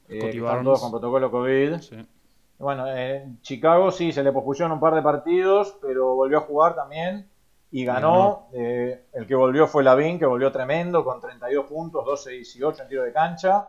[0.09, 1.81] eh, que están todos con protocolo COVID.
[1.81, 1.97] Sí.
[1.97, 6.43] Y Bueno, en Chicago sí se le pospusieron un par de partidos, pero volvió a
[6.43, 7.29] jugar también
[7.73, 8.47] y ganó.
[8.53, 12.83] Eh, el que volvió fue Lavín, que volvió tremendo con 32 puntos, 12 y 18
[12.85, 13.67] en tiro de cancha.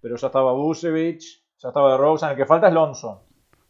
[0.00, 2.30] Pero ya estaba Busevich, ya estaba de Rosen.
[2.30, 3.24] El que falta es Lonzo.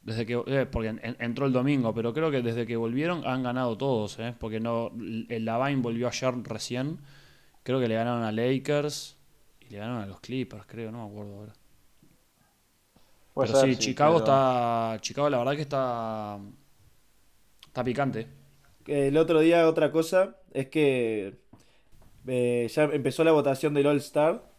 [0.04, 3.24] Desde que, eh, porque en- en- entró el domingo, pero creo que desde que volvieron
[3.26, 4.34] han ganado todos, ¿eh?
[4.38, 4.90] Porque no,
[5.28, 6.98] el Lavine volvió ayer recién.
[7.62, 9.16] Creo que le ganaron a Lakers
[9.60, 11.52] y le ganaron a los Clippers, creo, no me acuerdo ahora.
[13.32, 16.38] Puede pero ser, sí, Chicago pero- está, Chicago la verdad que está,
[17.66, 18.26] está picante.
[18.86, 21.38] El otro día otra cosa es que
[22.26, 24.51] eh, ya empezó la votación del All Star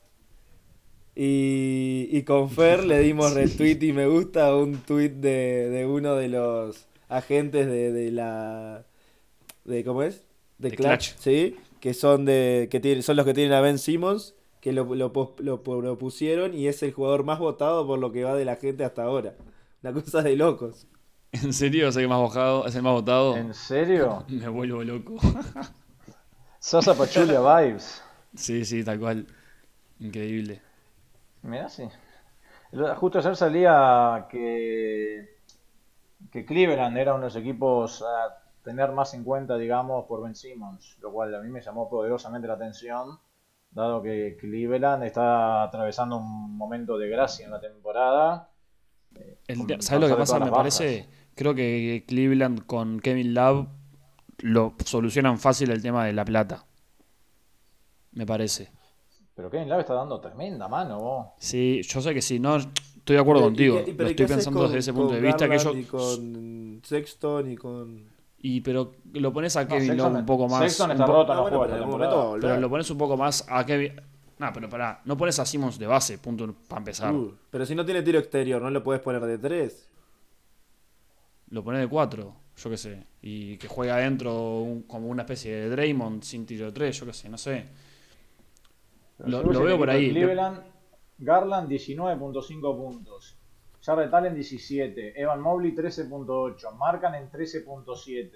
[1.15, 5.85] y, y con Fer le dimos retweet y me gusta a un tweet de, de
[5.85, 8.85] uno de los agentes de, de la
[9.65, 10.25] de ¿cómo es?
[10.57, 11.15] De, De Clutch, Clutch.
[11.17, 14.95] sí, que son de que tienen, son los que tienen a Ben Simmons, que lo,
[14.95, 18.55] lo, lo propusieron y es el jugador más votado por lo que va de la
[18.57, 19.35] gente hasta ahora.
[19.83, 20.87] Una cosa de locos.
[21.31, 21.87] ¿En serio?
[21.89, 22.65] ¿Es el más votado?
[22.67, 23.35] ¿Es el más votado?
[23.39, 24.25] ¿En serio?
[24.27, 25.17] Me vuelvo loco.
[26.59, 28.01] Sosa Pachulia Vibes.
[28.35, 29.27] sí, sí, tal cual.
[29.99, 30.61] Increíble.
[31.43, 31.87] Mirá, sí.
[32.97, 35.37] Justo ayer salía que,
[36.31, 40.35] que Cleveland era uno de los equipos a tener más en cuenta, digamos, por Ben
[40.35, 43.19] Simmons, lo cual a mí me llamó poderosamente la atención,
[43.71, 48.49] dado que Cleveland está atravesando un momento de gracia en la temporada.
[49.47, 50.39] El con ¿Sabes lo que pasa?
[50.39, 51.07] Me parece.
[51.35, 53.67] Creo que Cleveland con Kevin Love
[54.39, 56.65] lo solucionan fácil el tema de la plata.
[58.13, 58.71] Me parece.
[59.35, 61.27] Pero Kevin Love está dando tremenda mano, vos.
[61.39, 63.75] Sí, yo sé que sí, no estoy de acuerdo ¿Y contigo.
[63.85, 65.83] y Lo pero ¿y estoy pensando con- desde ese punto de vista que yo y
[65.85, 68.13] con Sexton y con
[68.45, 71.31] y pero lo pones a No, Kevin Sexton- Love un poco más Sexton está roto,
[71.31, 71.85] Ah, no en algún temporada.
[71.87, 73.93] momento va a pero lo pones un poco más a Kevin.
[74.39, 77.13] No, pero pará, no pones a Simmons de base, punto para empezar.
[77.13, 79.89] Uh, pero si no tiene tiro exterior, no lo puedes poner de tres.
[81.49, 83.03] Lo pones de 4, yo qué sé.
[83.21, 87.05] Y que juega adentro un- como una especie de Draymond sin tiro de 3, yo
[87.05, 87.67] qué sé, no sé.
[89.19, 90.09] Lo- veo por ahí.
[90.11, 90.59] Cleveland,
[91.17, 93.37] Garland 19.5 puntos.
[93.81, 95.19] Jarrett Allen 17.
[95.21, 96.71] Evan Mobley 13.8.
[96.77, 98.31] Markan en 13.7.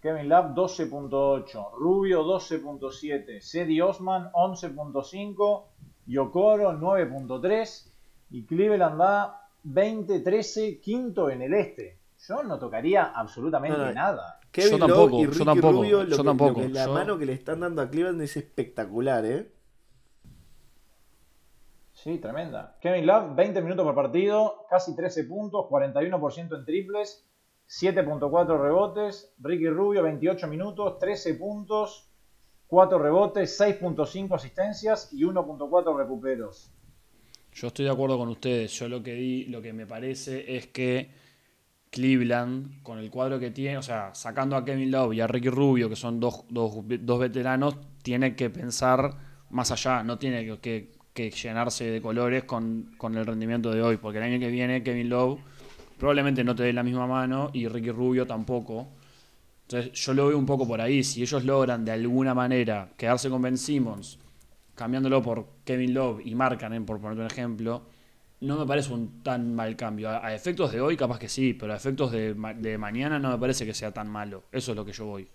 [0.00, 1.72] Kevin Love 12.8.
[1.76, 3.40] Rubio 12.7.
[3.40, 5.64] Cedi Osman 11.5.
[6.06, 7.86] Yokoro 9.3.
[8.30, 11.98] Y Cleveland va 20-13, quinto en el este.
[12.28, 13.92] Yo no tocaría absolutamente No, no.
[13.92, 14.40] nada.
[14.50, 16.92] Kevin Yo tampoco, Love y yo tampoco, Rubio, yo que- lo tampoco, que la yo-
[16.94, 19.48] mano que le están dando a Cleveland es espectacular, ¿eh?
[22.06, 22.78] Sí, tremenda.
[22.80, 27.26] Kevin Love, 20 minutos por partido, casi 13 puntos, 41% en triples,
[27.68, 29.34] 7.4 rebotes.
[29.40, 32.08] Ricky Rubio, 28 minutos, 13 puntos,
[32.68, 36.72] 4 rebotes, 6.5 asistencias y 1.4 recuperos.
[37.52, 38.70] Yo estoy de acuerdo con ustedes.
[38.78, 41.10] Yo lo que di, lo que me parece es que
[41.90, 45.48] Cleveland, con el cuadro que tiene, o sea, sacando a Kevin Love y a Ricky
[45.48, 49.10] Rubio, que son dos, dos, dos veteranos, tiene que pensar
[49.50, 53.80] más allá, no tiene que, que- que llenarse de colores con, con el rendimiento de
[53.82, 55.40] hoy, porque el año que viene Kevin Love
[55.98, 58.86] probablemente no te dé la misma mano y Ricky Rubio tampoco.
[59.62, 61.02] Entonces yo lo veo un poco por ahí.
[61.02, 64.18] Si ellos logran de alguna manera quedarse con Ben Simmons,
[64.74, 67.86] cambiándolo por Kevin Love y Markkanen, por poner un ejemplo,
[68.40, 70.10] no me parece un tan mal cambio.
[70.10, 73.30] A, a efectos de hoy capaz que sí, pero a efectos de, de mañana no
[73.30, 74.44] me parece que sea tan malo.
[74.52, 75.26] Eso es lo que yo voy.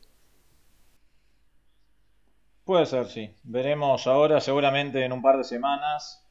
[2.66, 3.34] Puede ser, sí.
[3.44, 6.24] Veremos ahora, seguramente en un par de semanas,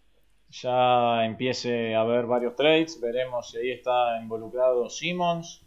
[0.49, 3.01] ya empiece a haber varios trades.
[3.01, 5.67] Veremos si ahí está involucrado Simmons.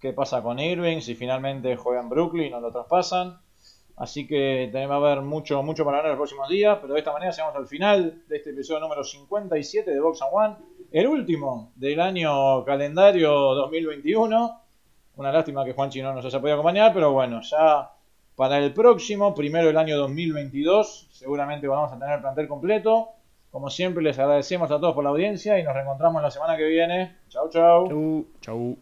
[0.00, 1.00] ¿Qué pasa con Irving?
[1.00, 3.38] Si finalmente juega en Brooklyn o lo traspasan.
[3.96, 6.78] Así que va a haber mucho, mucho para ver en los próximos días.
[6.80, 10.30] Pero de esta manera llegamos al final de este episodio número 57 de Box and
[10.32, 10.56] One.
[10.90, 14.62] El último del año calendario 2021.
[15.16, 17.90] Una lástima que Juanchi no nos haya podido acompañar, pero bueno, ya
[18.38, 23.08] para el próximo, primero del año 2022, seguramente vamos a tener plantel completo.
[23.50, 26.68] Como siempre, les agradecemos a todos por la audiencia y nos reencontramos la semana que
[26.68, 27.16] viene.
[27.28, 27.88] Chau, chau.
[27.88, 28.26] Chau.
[28.40, 28.78] Chau.